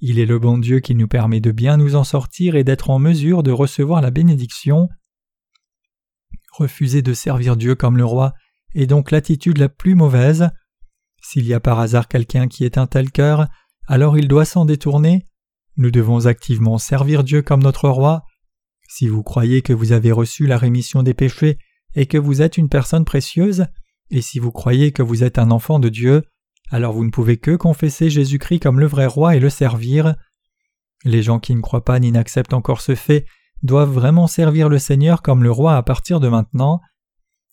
Il 0.00 0.18
est 0.18 0.26
le 0.26 0.38
bon 0.38 0.58
Dieu 0.58 0.80
qui 0.80 0.94
nous 0.94 1.08
permet 1.08 1.40
de 1.40 1.52
bien 1.52 1.76
nous 1.76 1.94
en 1.94 2.04
sortir 2.04 2.56
et 2.56 2.64
d'être 2.64 2.90
en 2.90 2.98
mesure 2.98 3.42
de 3.42 3.52
recevoir 3.52 4.02
la 4.02 4.10
bénédiction. 4.10 4.88
Refuser 6.52 7.02
de 7.02 7.14
servir 7.14 7.56
Dieu 7.56 7.76
comme 7.76 7.96
le 7.96 8.04
roi 8.04 8.34
est 8.74 8.86
donc 8.86 9.12
l'attitude 9.12 9.58
la 9.58 9.68
plus 9.68 9.94
mauvaise. 9.94 10.50
S'il 11.22 11.46
y 11.46 11.54
a 11.54 11.60
par 11.60 11.78
hasard 11.78 12.08
quelqu'un 12.08 12.48
qui 12.48 12.64
est 12.64 12.78
un 12.78 12.88
tel 12.88 13.12
cœur, 13.12 13.46
alors 13.86 14.18
il 14.18 14.26
doit 14.26 14.44
s'en 14.44 14.64
détourner 14.64 15.24
nous 15.76 15.90
devons 15.90 16.26
activement 16.26 16.78
servir 16.78 17.24
Dieu 17.24 17.42
comme 17.42 17.62
notre 17.62 17.88
roi. 17.88 18.24
Si 18.88 19.08
vous 19.08 19.22
croyez 19.22 19.62
que 19.62 19.72
vous 19.72 19.92
avez 19.92 20.12
reçu 20.12 20.46
la 20.46 20.58
rémission 20.58 21.02
des 21.02 21.14
péchés 21.14 21.58
et 21.94 22.06
que 22.06 22.18
vous 22.18 22.42
êtes 22.42 22.58
une 22.58 22.68
personne 22.68 23.04
précieuse, 23.04 23.66
et 24.10 24.20
si 24.20 24.38
vous 24.38 24.52
croyez 24.52 24.92
que 24.92 25.02
vous 25.02 25.24
êtes 25.24 25.38
un 25.38 25.50
enfant 25.50 25.78
de 25.78 25.88
Dieu, 25.88 26.22
alors 26.70 26.92
vous 26.92 27.04
ne 27.04 27.10
pouvez 27.10 27.38
que 27.38 27.56
confesser 27.56 28.10
Jésus-Christ 28.10 28.60
comme 28.60 28.80
le 28.80 28.86
vrai 28.86 29.06
roi 29.06 29.36
et 29.36 29.40
le 29.40 29.50
servir. 29.50 30.14
Les 31.04 31.22
gens 31.22 31.38
qui 31.38 31.54
ne 31.54 31.60
croient 31.60 31.84
pas 31.84 31.98
ni 31.98 32.12
n'acceptent 32.12 32.54
encore 32.54 32.80
ce 32.80 32.94
fait 32.94 33.26
doivent 33.62 33.92
vraiment 33.92 34.26
servir 34.26 34.68
le 34.68 34.78
Seigneur 34.78 35.22
comme 35.22 35.42
le 35.42 35.50
roi 35.50 35.76
à 35.76 35.82
partir 35.82 36.20
de 36.20 36.28
maintenant. 36.28 36.80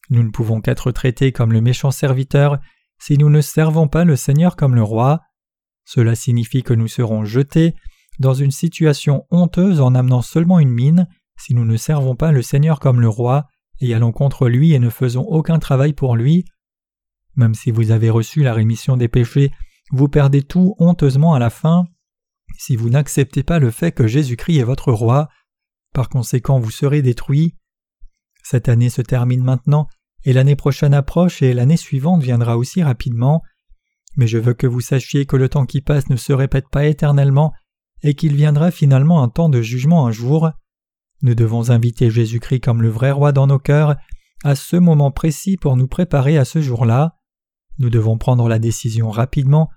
Nous 0.09 0.23
ne 0.23 0.31
pouvons 0.31 0.59
qu'être 0.61 0.91
traités 0.91 1.31
comme 1.31 1.53
le 1.53 1.61
méchant 1.61 1.91
serviteur 1.91 2.59
si 2.99 3.17
nous 3.17 3.29
ne 3.29 3.41
servons 3.41 3.87
pas 3.87 4.03
le 4.03 4.15
Seigneur 4.15 4.55
comme 4.55 4.75
le 4.75 4.83
roi. 4.83 5.21
Cela 5.85 6.15
signifie 6.15 6.63
que 6.63 6.73
nous 6.73 6.87
serons 6.87 7.23
jetés 7.25 7.75
dans 8.19 8.33
une 8.33 8.51
situation 8.51 9.25
honteuse 9.31 9.81
en 9.81 9.95
amenant 9.95 10.21
seulement 10.21 10.59
une 10.59 10.71
mine, 10.71 11.07
si 11.39 11.55
nous 11.55 11.65
ne 11.65 11.77
servons 11.77 12.15
pas 12.15 12.31
le 12.31 12.41
Seigneur 12.41 12.79
comme 12.79 13.01
le 13.01 13.09
roi, 13.09 13.47
et 13.79 13.93
allons 13.93 14.11
contre 14.11 14.49
lui 14.49 14.73
et 14.73 14.79
ne 14.79 14.89
faisons 14.89 15.23
aucun 15.23 15.57
travail 15.57 15.93
pour 15.93 16.15
lui. 16.15 16.45
Même 17.35 17.55
si 17.55 17.71
vous 17.71 17.91
avez 17.91 18.09
reçu 18.09 18.43
la 18.43 18.53
rémission 18.53 18.97
des 18.97 19.07
péchés, 19.07 19.51
vous 19.91 20.09
perdez 20.09 20.43
tout 20.43 20.75
honteusement 20.79 21.33
à 21.33 21.39
la 21.39 21.49
fin, 21.49 21.85
si 22.57 22.75
vous 22.75 22.89
n'acceptez 22.89 23.43
pas 23.43 23.59
le 23.59 23.71
fait 23.71 23.91
que 23.91 24.07
Jésus-Christ 24.07 24.59
est 24.59 24.63
votre 24.63 24.91
roi, 24.91 25.29
par 25.93 26.09
conséquent 26.09 26.59
vous 26.59 26.71
serez 26.71 27.01
détruit. 27.01 27.55
Cette 28.43 28.69
année 28.69 28.89
se 28.89 29.01
termine 29.01 29.43
maintenant, 29.43 29.87
et 30.25 30.33
l'année 30.33 30.55
prochaine 30.55 30.93
approche, 30.93 31.41
et 31.41 31.53
l'année 31.53 31.77
suivante 31.77 32.21
viendra 32.21 32.57
aussi 32.57 32.83
rapidement. 32.83 33.41
Mais 34.17 34.27
je 34.27 34.37
veux 34.37 34.53
que 34.53 34.67
vous 34.67 34.81
sachiez 34.81 35.25
que 35.25 35.37
le 35.37 35.49
temps 35.49 35.65
qui 35.65 35.81
passe 35.81 36.09
ne 36.09 36.17
se 36.17 36.33
répète 36.33 36.67
pas 36.69 36.85
éternellement, 36.85 37.53
et 38.03 38.13
qu'il 38.13 38.35
viendra 38.35 38.71
finalement 38.71 39.23
un 39.23 39.29
temps 39.29 39.49
de 39.49 39.61
jugement 39.61 40.07
un 40.07 40.11
jour. 40.11 40.51
Nous 41.21 41.35
devons 41.35 41.69
inviter 41.69 42.09
Jésus-Christ 42.09 42.61
comme 42.61 42.81
le 42.81 42.89
vrai 42.89 43.11
roi 43.11 43.31
dans 43.31 43.47
nos 43.47 43.59
cœurs 43.59 43.95
à 44.43 44.55
ce 44.55 44.77
moment 44.77 45.11
précis 45.11 45.57
pour 45.57 45.75
nous 45.75 45.87
préparer 45.87 46.37
à 46.37 46.45
ce 46.45 46.61
jour-là. 46.61 47.17
Nous 47.77 47.89
devons 47.89 48.17
prendre 48.17 48.47
la 48.47 48.59
décision 48.59 49.09
rapidement. 49.09 49.69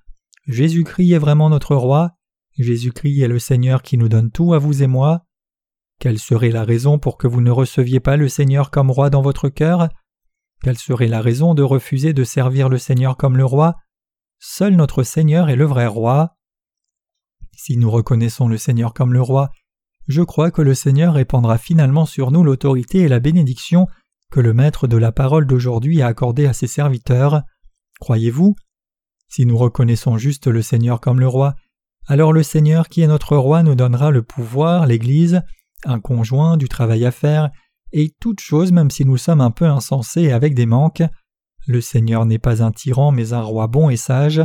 Jésus-Christ 0.46 1.12
est 1.12 1.18
vraiment 1.18 1.50
notre 1.50 1.74
roi. 1.74 2.12
Jésus-Christ 2.58 3.22
est 3.22 3.28
le 3.28 3.38
Seigneur 3.38 3.82
qui 3.82 3.96
nous 3.96 4.08
donne 4.08 4.30
tout 4.30 4.54
à 4.54 4.58
vous 4.58 4.82
et 4.82 4.86
moi. 4.86 5.24
Quelle 5.98 6.18
serait 6.18 6.50
la 6.50 6.64
raison 6.64 6.98
pour 6.98 7.16
que 7.16 7.26
vous 7.26 7.40
ne 7.40 7.50
receviez 7.50 8.00
pas 8.00 8.16
le 8.16 8.28
Seigneur 8.28 8.70
comme 8.70 8.90
roi 8.90 9.08
dans 9.08 9.22
votre 9.22 9.48
cœur? 9.48 9.88
Quelle 10.62 10.78
serait 10.78 11.08
la 11.08 11.20
raison 11.20 11.54
de 11.54 11.62
refuser 11.62 12.12
de 12.12 12.24
servir 12.24 12.68
le 12.68 12.78
Seigneur 12.78 13.16
comme 13.16 13.36
le 13.36 13.44
roi? 13.44 13.76
Seul 14.38 14.74
notre 14.74 15.02
Seigneur 15.02 15.48
est 15.48 15.56
le 15.56 15.64
vrai 15.64 15.86
roi. 15.86 16.36
Si 17.64 17.76
nous 17.76 17.92
reconnaissons 17.92 18.48
le 18.48 18.58
Seigneur 18.58 18.92
comme 18.92 19.12
le 19.12 19.22
roi, 19.22 19.48
je 20.08 20.22
crois 20.22 20.50
que 20.50 20.62
le 20.62 20.74
Seigneur 20.74 21.14
répandra 21.14 21.58
finalement 21.58 22.06
sur 22.06 22.32
nous 22.32 22.42
l'autorité 22.42 23.02
et 23.02 23.08
la 23.08 23.20
bénédiction 23.20 23.86
que 24.32 24.40
le 24.40 24.52
maître 24.52 24.88
de 24.88 24.96
la 24.96 25.12
parole 25.12 25.46
d'aujourd'hui 25.46 26.02
a 26.02 26.08
accordé 26.08 26.46
à 26.46 26.54
ses 26.54 26.66
serviteurs. 26.66 27.42
Croyez-vous? 28.00 28.56
Si 29.28 29.46
nous 29.46 29.56
reconnaissons 29.56 30.18
juste 30.18 30.48
le 30.48 30.60
Seigneur 30.60 31.00
comme 31.00 31.20
le 31.20 31.28
roi, 31.28 31.54
alors 32.08 32.32
le 32.32 32.42
Seigneur 32.42 32.88
qui 32.88 33.00
est 33.00 33.06
notre 33.06 33.36
roi 33.36 33.62
nous 33.62 33.76
donnera 33.76 34.10
le 34.10 34.24
pouvoir, 34.24 34.86
l'Église, 34.86 35.40
un 35.84 36.00
conjoint, 36.00 36.56
du 36.56 36.68
travail 36.68 37.04
à 37.04 37.12
faire, 37.12 37.50
et 37.92 38.12
toute 38.18 38.40
chose 38.40 38.72
même 38.72 38.90
si 38.90 39.04
nous 39.04 39.18
sommes 39.18 39.40
un 39.40 39.52
peu 39.52 39.66
insensés 39.66 40.22
et 40.22 40.32
avec 40.32 40.56
des 40.56 40.66
manques. 40.66 41.04
Le 41.68 41.80
Seigneur 41.80 42.26
n'est 42.26 42.40
pas 42.40 42.60
un 42.60 42.72
tyran 42.72 43.12
mais 43.12 43.32
un 43.32 43.42
roi 43.42 43.68
bon 43.68 43.88
et 43.88 43.96
sage. 43.96 44.42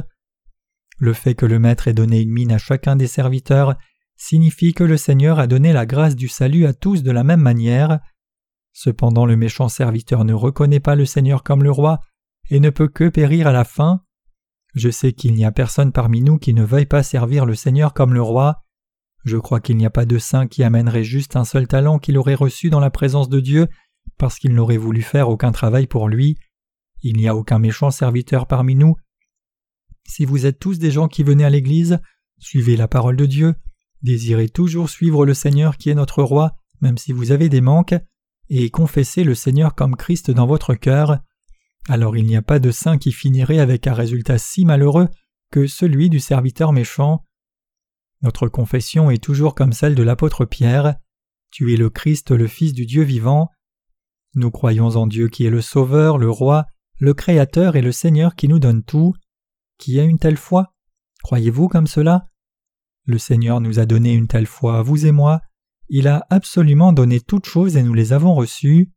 Le 0.99 1.13
fait 1.13 1.35
que 1.35 1.45
le 1.45 1.59
Maître 1.59 1.87
ait 1.87 1.93
donné 1.93 2.21
une 2.21 2.31
mine 2.31 2.51
à 2.51 2.57
chacun 2.57 2.95
des 2.95 3.07
serviteurs 3.07 3.75
signifie 4.15 4.73
que 4.73 4.83
le 4.83 4.97
Seigneur 4.97 5.39
a 5.39 5.47
donné 5.47 5.71
la 5.71 5.85
grâce 5.85 6.15
du 6.15 6.27
salut 6.27 6.65
à 6.65 6.73
tous 6.73 7.03
de 7.03 7.11
la 7.11 7.23
même 7.23 7.41
manière. 7.41 7.99
Cependant 8.73 9.25
le 9.25 9.37
méchant 9.37 9.69
serviteur 9.69 10.25
ne 10.25 10.33
reconnaît 10.33 10.79
pas 10.79 10.95
le 10.95 11.05
Seigneur 11.05 11.43
comme 11.43 11.63
le 11.63 11.71
roi 11.71 11.99
et 12.49 12.59
ne 12.59 12.69
peut 12.69 12.87
que 12.87 13.09
périr 13.09 13.47
à 13.47 13.51
la 13.51 13.63
fin. 13.63 14.01
Je 14.73 14.89
sais 14.89 15.13
qu'il 15.13 15.33
n'y 15.33 15.45
a 15.45 15.51
personne 15.51 15.91
parmi 15.91 16.21
nous 16.21 16.37
qui 16.37 16.53
ne 16.53 16.63
veuille 16.63 16.85
pas 16.85 17.03
servir 17.03 17.45
le 17.45 17.55
Seigneur 17.55 17.93
comme 17.93 18.13
le 18.13 18.21
roi. 18.21 18.63
Je 19.23 19.37
crois 19.37 19.59
qu'il 19.59 19.77
n'y 19.77 19.85
a 19.85 19.91
pas 19.91 20.05
de 20.05 20.17
saint 20.17 20.47
qui 20.47 20.63
amènerait 20.63 21.03
juste 21.03 21.35
un 21.35 21.43
seul 21.43 21.67
talent 21.67 21.99
qu'il 21.99 22.17
aurait 22.17 22.35
reçu 22.35 22.69
dans 22.69 22.79
la 22.79 22.89
présence 22.89 23.29
de 23.29 23.39
Dieu 23.39 23.67
parce 24.17 24.39
qu'il 24.39 24.53
n'aurait 24.53 24.77
voulu 24.77 25.01
faire 25.01 25.29
aucun 25.29 25.51
travail 25.51 25.85
pour 25.85 26.07
lui. 26.07 26.37
Il 27.03 27.17
n'y 27.17 27.27
a 27.27 27.35
aucun 27.35 27.59
méchant 27.59 27.91
serviteur 27.91 28.47
parmi 28.47 28.73
nous. 28.75 28.95
Si 30.07 30.25
vous 30.25 30.45
êtes 30.45 30.57
tous 30.57 30.79
des 30.79 30.89
gens 30.89 31.07
qui 31.07 31.21
venez 31.21 31.43
à 31.43 31.49
l'Église, 31.49 31.99
suivez 32.39 32.77
la 32.77 32.87
parole 32.87 33.17
de 33.17 33.25
Dieu, 33.25 33.53
désirez 34.01 34.49
toujours 34.49 34.89
suivre 34.89 35.25
le 35.25 35.33
Seigneur 35.33 35.77
qui 35.77 35.89
est 35.89 35.95
notre 35.95 36.23
roi, 36.23 36.55
même 36.81 36.97
si 36.97 37.11
vous 37.11 37.31
avez 37.31 37.49
des 37.49 37.61
manques, 37.61 37.95
et 38.49 38.69
confessez 38.69 39.23
le 39.23 39.35
Seigneur 39.35 39.75
comme 39.75 39.95
Christ 39.95 40.31
dans 40.31 40.47
votre 40.47 40.73
cœur, 40.73 41.19
alors 41.89 42.17
il 42.17 42.25
n'y 42.25 42.35
a 42.35 42.41
pas 42.41 42.59
de 42.59 42.71
saint 42.71 42.97
qui 42.97 43.11
finirait 43.11 43.59
avec 43.59 43.87
un 43.87 43.93
résultat 43.93 44.37
si 44.37 44.65
malheureux 44.65 45.07
que 45.51 45.67
celui 45.67 46.09
du 46.09 46.19
serviteur 46.19 46.73
méchant. 46.73 47.23
Notre 48.21 48.47
confession 48.47 49.09
est 49.09 49.23
toujours 49.23 49.55
comme 49.55 49.73
celle 49.73 49.95
de 49.95 50.03
l'apôtre 50.03 50.45
Pierre. 50.45 50.95
Tu 51.51 51.73
es 51.73 51.77
le 51.77 51.89
Christ, 51.89 52.31
le 52.31 52.47
Fils 52.47 52.73
du 52.73 52.85
Dieu 52.85 53.03
vivant. 53.03 53.49
Nous 54.35 54.51
croyons 54.51 54.87
en 54.87 55.07
Dieu 55.07 55.29
qui 55.29 55.45
est 55.45 55.49
le 55.49 55.61
Sauveur, 55.61 56.17
le 56.17 56.29
Roi, 56.29 56.65
le 56.99 57.13
Créateur 57.13 57.75
et 57.75 57.81
le 57.81 57.91
Seigneur 57.91 58.35
qui 58.35 58.47
nous 58.47 58.59
donne 58.59 58.83
tout. 58.83 59.13
Qui 59.77 59.99
a 59.99 60.03
une 60.03 60.19
telle 60.19 60.37
foi? 60.37 60.73
Croyez-vous 61.23 61.67
comme 61.67 61.87
cela? 61.87 62.29
Le 63.05 63.17
Seigneur 63.17 63.61
nous 63.61 63.79
a 63.79 63.85
donné 63.85 64.13
une 64.13 64.27
telle 64.27 64.47
foi, 64.47 64.81
vous 64.81 65.05
et 65.05 65.11
moi. 65.11 65.41
Il 65.89 66.07
a 66.07 66.25
absolument 66.29 66.91
donné 66.93 67.21
toutes 67.21 67.45
choses 67.45 67.77
et 67.77 67.83
nous 67.83 67.93
les 67.93 68.11
avons 68.11 68.35
reçues. 68.35 68.91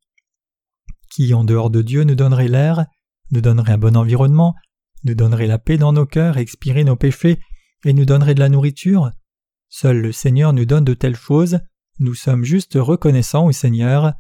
Qui 1.11 1.33
en 1.35 1.45
dehors 1.45 1.71
de 1.71 1.83
Dieu 1.83 2.05
nous 2.05 2.15
donnerait 2.15 2.49
l'air, 2.49 2.87
nous 3.31 3.41
donnerait 3.41 3.73
un 3.73 3.79
bon 3.79 3.97
environnement, 3.97 4.55
nous 5.05 5.15
donnerait 5.15 5.47
la 5.47 5.59
paix 5.59 5.79
dans 5.79 5.93
nos 5.93 6.07
cœurs, 6.07 6.39
expirer 6.39 6.85
nos 6.85 6.97
péchés 6.97 7.41
et 7.85 7.93
nous 7.93 8.05
donnerait 8.05 8.35
de 8.35 8.41
la 8.41 8.49
nourriture? 8.49 9.11
Seul 9.69 10.01
le 10.01 10.13
Seigneur 10.13 10.53
nous 10.53 10.65
donne 10.65 10.85
de 10.85 10.95
telles 10.95 11.17
choses, 11.17 11.61
nous 12.01 12.15
sommes 12.15 12.45
juste 12.45 12.75
reconnaissants 12.75 13.47
au 13.47 13.53
Seigneur. 13.53 14.15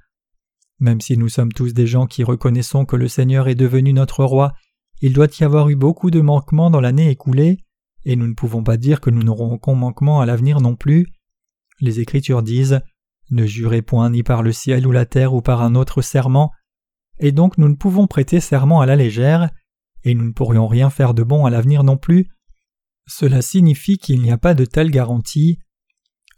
Même 0.79 1.01
si 1.01 1.17
nous 1.17 1.29
sommes 1.29 1.53
tous 1.53 1.75
des 1.75 1.87
gens 1.87 2.07
qui 2.07 2.23
reconnaissons 2.23 2.85
que 2.85 2.97
le 2.97 3.09
Seigneur 3.09 3.49
est 3.49 3.55
devenu 3.55 3.93
notre 3.93 4.25
roi, 4.25 4.53
il 5.01 5.13
doit 5.13 5.29
y 5.39 5.45
avoir 5.45 5.69
eu 5.69 5.77
beaucoup 5.77 6.11
de 6.11 6.21
manquements 6.21 6.71
dans 6.71 6.81
l'année 6.81 7.11
écoulée, 7.11 7.59
et 8.05 8.17
nous 8.17 8.27
ne 8.27 8.35
pouvons 8.35 8.63
pas 8.63 8.77
dire 8.77 9.01
que 9.01 9.11
nous 9.11 9.23
n'aurons 9.23 9.53
aucun 9.53 9.75
manquement 9.75 10.21
à 10.21 10.27
l'avenir 10.27 10.61
non 10.61 10.77
plus. 10.77 11.07
Les 11.81 12.01
Écritures 12.01 12.43
disent 12.43 12.81
Ne 13.31 13.47
jurez 13.47 13.83
point 13.83 14.11
ni 14.11 14.23
par 14.23 14.43
le 14.43 14.53
ciel 14.53 14.87
ou 14.87 14.93
la 14.93 15.07
terre 15.07 15.35
ou 15.35 15.43
par 15.43 15.63
un 15.63 15.75
autre 15.75 16.03
serment, 16.03 16.53
et 17.19 17.33
donc 17.33 17.59
nous 17.59 17.69
ne 17.69 17.75
pouvons 17.75 18.07
prêter 18.07 18.41
serment 18.41 18.81
à 18.81 18.87
la 18.87 18.97
légère, 18.97 19.51
et 20.05 20.15
nous 20.15 20.25
ne 20.25 20.33
pourrions 20.33 20.67
rien 20.67 20.91
faire 20.91 21.15
de 21.15 21.23
bon 21.23 21.45
à 21.45 21.51
l'avenir 21.51 21.85
non 21.85 21.97
plus. 21.97 22.29
Cela 23.07 23.43
signifie 23.43 23.99
qu'il 23.99 24.21
n'y 24.23 24.31
a 24.31 24.39
pas 24.39 24.55
de 24.55 24.65
telle 24.65 24.91
garantie. 24.91 25.59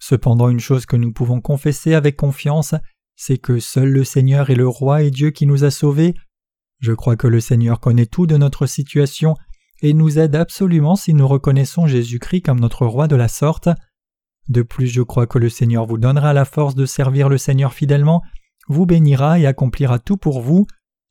Cependant 0.01 0.48
une 0.48 0.61
chose 0.61 0.87
que 0.87 0.96
nous 0.96 1.12
pouvons 1.12 1.40
confesser 1.40 1.94
avec 1.94 2.16
confiance, 2.16 2.75
c'est 3.14 3.38
que 3.38 3.61
seul 3.61 3.90
le 3.90 4.05
Seigneur 4.05 4.51
est 4.51 4.57
le 4.57 4.66
roi 4.66 5.03
et 5.03 5.11
Dieu 5.11 5.31
qui 5.31 5.46
nous 5.46 5.64
a 5.64 5.70
sauvés. 5.70 6.14
Je 6.83 6.92
crois 6.92 7.14
que 7.14 7.29
le 7.29 7.38
Seigneur 7.38 7.79
connaît 7.79 8.07
tout 8.07 8.27
de 8.27 8.37
notre 8.37 8.66
situation 8.66 9.37
et 9.83 9.95
nous 9.95 10.18
aide 10.18 10.35
absolument 10.35 10.97
si 10.97 11.14
nous 11.14 11.29
reconnaissons 11.29 11.87
Jésus-Christ 11.87 12.42
comme 12.42 12.59
notre 12.59 12.87
roi 12.87 13.07
de 13.07 13.14
la 13.14 13.29
sorte. 13.29 13.68
De 14.49 14.62
plus, 14.62 14.88
je 14.88 15.01
crois 15.01 15.29
que 15.29 15.38
le 15.38 15.49
Seigneur 15.49 15.87
vous 15.87 15.97
donnera 15.97 16.33
la 16.33 16.45
force 16.45 16.75
de 16.75 16.85
servir 16.85 17.29
le 17.29 17.38
Seigneur 17.38 17.73
fidèlement, 17.73 18.21
vous 18.66 18.85
bénira 18.85 19.38
et 19.38 19.47
accomplira 19.47 20.01
tout 20.01 20.16
pour 20.16 20.40
vous. 20.40 20.66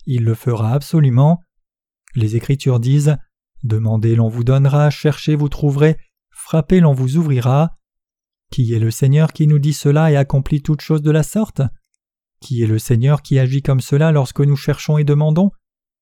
Il 0.06 0.26
le 0.26 0.36
fera 0.36 0.74
absolument. 0.74 1.40
Les 2.16 2.36
Écritures 2.36 2.82
disent 2.82 3.16
Demandez, 3.64 4.16
l'on 4.16 4.28
vous 4.28 4.44
donnera, 4.44 4.90
cherchez, 4.90 5.36
vous 5.36 5.48
trouverez, 5.48 5.96
frappez, 6.32 6.82
l'on 6.82 6.94
vous 6.94 7.16
ouvrira. 7.16 7.78
Qui 8.52 8.74
est 8.74 8.80
le 8.80 8.92
Seigneur 8.92 9.32
qui 9.32 9.48
nous 9.48 9.60
dit 9.60 9.72
cela 9.72 10.12
et 10.12 10.18
accomplit 10.18 10.62
toutes 10.62 10.82
choses 10.82 11.02
de 11.02 11.12
la 11.12 11.24
sorte? 11.24 11.62
Qui 12.42 12.62
est 12.62 12.68
le 12.68 12.80
Seigneur 12.80 13.22
qui 13.22 13.40
agit 13.40 13.62
comme 13.62 13.80
cela 13.80 14.12
lorsque 14.12 14.42
nous 14.42 14.58
cherchons 14.58 14.98
et 14.98 15.06
demandons? 15.06 15.52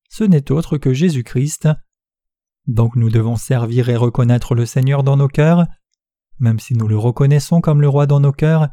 Ce 0.09 0.23
n'est 0.23 0.51
autre 0.51 0.77
que 0.77 0.93
Jésus-Christ. 0.93 1.69
Donc 2.67 2.95
nous 2.95 3.09
devons 3.09 3.35
servir 3.35 3.89
et 3.89 3.95
reconnaître 3.95 4.55
le 4.55 4.65
Seigneur 4.65 5.03
dans 5.03 5.17
nos 5.17 5.27
cœurs. 5.27 5.65
Même 6.39 6.59
si 6.59 6.73
nous 6.73 6.87
le 6.87 6.97
reconnaissons 6.97 7.61
comme 7.61 7.81
le 7.81 7.87
roi 7.87 8.05
dans 8.05 8.19
nos 8.19 8.31
cœurs, 8.31 8.69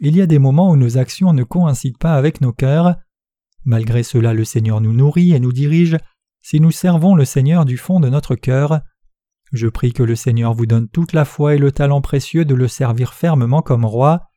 il 0.00 0.16
y 0.16 0.22
a 0.22 0.26
des 0.26 0.38
moments 0.38 0.70
où 0.70 0.76
nos 0.76 0.98
actions 0.98 1.32
ne 1.32 1.44
coïncident 1.44 1.98
pas 1.98 2.14
avec 2.14 2.40
nos 2.40 2.52
cœurs. 2.52 2.96
Malgré 3.64 4.02
cela, 4.02 4.32
le 4.32 4.44
Seigneur 4.44 4.80
nous 4.80 4.92
nourrit 4.92 5.32
et 5.32 5.40
nous 5.40 5.52
dirige 5.52 5.96
si 6.40 6.60
nous 6.60 6.70
servons 6.70 7.14
le 7.14 7.24
Seigneur 7.24 7.64
du 7.64 7.76
fond 7.76 7.98
de 7.98 8.08
notre 8.08 8.36
cœur. 8.36 8.80
Je 9.52 9.66
prie 9.68 9.92
que 9.92 10.02
le 10.02 10.14
Seigneur 10.14 10.54
vous 10.54 10.66
donne 10.66 10.88
toute 10.88 11.12
la 11.12 11.24
foi 11.24 11.54
et 11.54 11.58
le 11.58 11.72
talent 11.72 12.00
précieux 12.00 12.44
de 12.44 12.54
le 12.54 12.68
servir 12.68 13.14
fermement 13.14 13.62
comme 13.62 13.84
roi. 13.84 14.28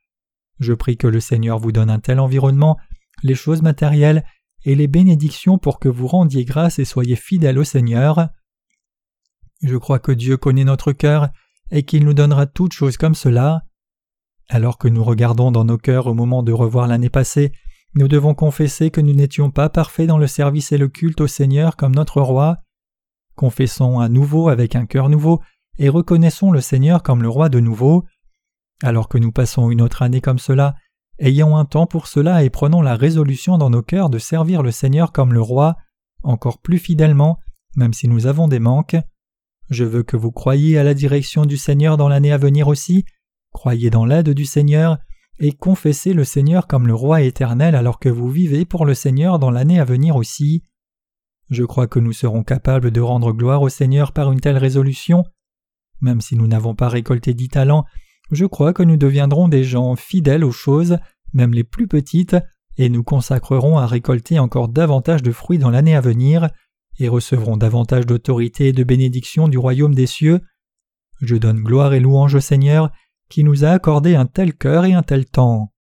Je 0.59 0.73
prie 0.73 0.97
que 0.97 1.07
le 1.07 1.19
Seigneur 1.19 1.59
vous 1.59 1.71
donne 1.71 1.89
un 1.89 1.99
tel 1.99 2.19
environnement, 2.19 2.77
les 3.21 3.35
choses 3.35 3.61
matérielles 3.61 4.23
et 4.65 4.75
les 4.75 4.87
bénédictions 4.87 5.57
pour 5.57 5.79
que 5.79 5.89
vous 5.89 6.07
rendiez 6.07 6.45
grâce 6.45 6.79
et 6.79 6.85
soyez 6.85 7.15
fidèles 7.15 7.59
au 7.59 7.63
Seigneur. 7.63 8.29
Je 9.61 9.77
crois 9.77 9.99
que 9.99 10.11
Dieu 10.11 10.37
connaît 10.37 10.63
notre 10.63 10.91
cœur 10.91 11.29
et 11.71 11.83
qu'il 11.83 12.05
nous 12.05 12.13
donnera 12.13 12.45
toutes 12.45 12.73
choses 12.73 12.97
comme 12.97 13.15
cela. 13.15 13.63
Alors 14.47 14.77
que 14.77 14.87
nous 14.87 15.03
regardons 15.03 15.51
dans 15.51 15.65
nos 15.65 15.77
cœurs 15.77 16.07
au 16.07 16.13
moment 16.13 16.43
de 16.43 16.51
revoir 16.51 16.87
l'année 16.87 17.09
passée, 17.09 17.51
nous 17.95 18.07
devons 18.07 18.33
confesser 18.33 18.91
que 18.91 19.01
nous 19.01 19.13
n'étions 19.13 19.51
pas 19.51 19.69
parfaits 19.69 20.07
dans 20.07 20.17
le 20.17 20.27
service 20.27 20.71
et 20.71 20.77
le 20.77 20.87
culte 20.87 21.21
au 21.21 21.27
Seigneur 21.27 21.75
comme 21.75 21.95
notre 21.95 22.21
roi. 22.21 22.57
Confessons 23.35 23.99
à 23.99 24.09
nouveau 24.09 24.49
avec 24.49 24.75
un 24.75 24.85
cœur 24.85 25.09
nouveau 25.09 25.41
et 25.77 25.89
reconnaissons 25.89 26.51
le 26.51 26.61
Seigneur 26.61 27.03
comme 27.03 27.23
le 27.23 27.29
roi 27.29 27.49
de 27.49 27.59
nouveau. 27.59 28.05
Alors 28.83 29.07
que 29.07 29.17
nous 29.17 29.31
passons 29.31 29.71
une 29.71 29.81
autre 29.81 30.01
année 30.01 30.21
comme 30.21 30.39
cela, 30.39 30.75
ayons 31.19 31.57
un 31.57 31.65
temps 31.65 31.85
pour 31.85 32.07
cela 32.07 32.43
et 32.43 32.49
prenons 32.49 32.81
la 32.81 32.95
résolution 32.95 33.57
dans 33.57 33.69
nos 33.69 33.81
cœurs 33.81 34.09
de 34.09 34.17
servir 34.17 34.63
le 34.63 34.71
Seigneur 34.71 35.11
comme 35.11 35.33
le 35.33 35.41
roi, 35.41 35.75
encore 36.23 36.59
plus 36.59 36.79
fidèlement, 36.79 37.39
même 37.75 37.93
si 37.93 38.07
nous 38.07 38.27
avons 38.27 38.47
des 38.47 38.59
manques. 38.59 38.97
Je 39.69 39.83
veux 39.83 40.03
que 40.03 40.17
vous 40.17 40.31
croyiez 40.31 40.77
à 40.77 40.83
la 40.83 40.93
direction 40.93 41.45
du 41.45 41.57
Seigneur 41.57 41.97
dans 41.97 42.09
l'année 42.09 42.31
à 42.31 42.37
venir 42.37 42.67
aussi, 42.67 43.05
croyez 43.51 43.89
dans 43.89 44.05
l'aide 44.05 44.29
du 44.29 44.45
Seigneur, 44.45 44.97
et 45.39 45.53
confessez 45.53 46.13
le 46.13 46.23
Seigneur 46.23 46.67
comme 46.67 46.87
le 46.87 46.93
roi 46.93 47.21
éternel 47.21 47.75
alors 47.75 47.99
que 47.99 48.09
vous 48.09 48.29
vivez 48.29 48.65
pour 48.65 48.85
le 48.85 48.93
Seigneur 48.93 49.39
dans 49.39 49.51
l'année 49.51 49.79
à 49.79 49.85
venir 49.85 50.15
aussi. 50.15 50.63
Je 51.49 51.63
crois 51.63 51.87
que 51.87 51.99
nous 51.99 52.13
serons 52.13 52.43
capables 52.43 52.91
de 52.91 53.01
rendre 53.01 53.31
gloire 53.31 53.61
au 53.61 53.69
Seigneur 53.69 54.11
par 54.11 54.31
une 54.31 54.41
telle 54.41 54.57
résolution. 54.57 55.23
Même 56.01 56.21
si 56.21 56.35
nous 56.35 56.47
n'avons 56.47 56.75
pas 56.75 56.89
récolté 56.89 57.33
dix 57.33 57.49
talents, 57.49 57.85
je 58.31 58.45
crois 58.45 58.73
que 58.73 58.83
nous 58.83 58.97
deviendrons 58.97 59.47
des 59.47 59.63
gens 59.63 59.95
fidèles 59.95 60.43
aux 60.43 60.51
choses, 60.51 60.97
même 61.33 61.53
les 61.53 61.63
plus 61.63 61.87
petites, 61.87 62.35
et 62.77 62.89
nous 62.89 63.03
consacrerons 63.03 63.77
à 63.77 63.87
récolter 63.87 64.39
encore 64.39 64.69
davantage 64.69 65.21
de 65.21 65.31
fruits 65.31 65.57
dans 65.57 65.69
l'année 65.69 65.95
à 65.95 66.01
venir, 66.01 66.49
et 66.99 67.07
recevrons 67.07 67.57
davantage 67.57 68.05
d'autorité 68.05 68.67
et 68.67 68.73
de 68.73 68.83
bénédiction 68.83 69.47
du 69.47 69.57
royaume 69.57 69.95
des 69.95 70.07
cieux. 70.07 70.41
Je 71.21 71.35
donne 71.35 71.61
gloire 71.61 71.93
et 71.93 71.99
louange 71.99 72.35
au 72.35 72.39
Seigneur, 72.39 72.91
qui 73.29 73.43
nous 73.43 73.65
a 73.65 73.69
accordé 73.69 74.15
un 74.15 74.25
tel 74.25 74.53
cœur 74.53 74.85
et 74.85 74.93
un 74.93 75.03
tel 75.03 75.25
temps. 75.25 75.73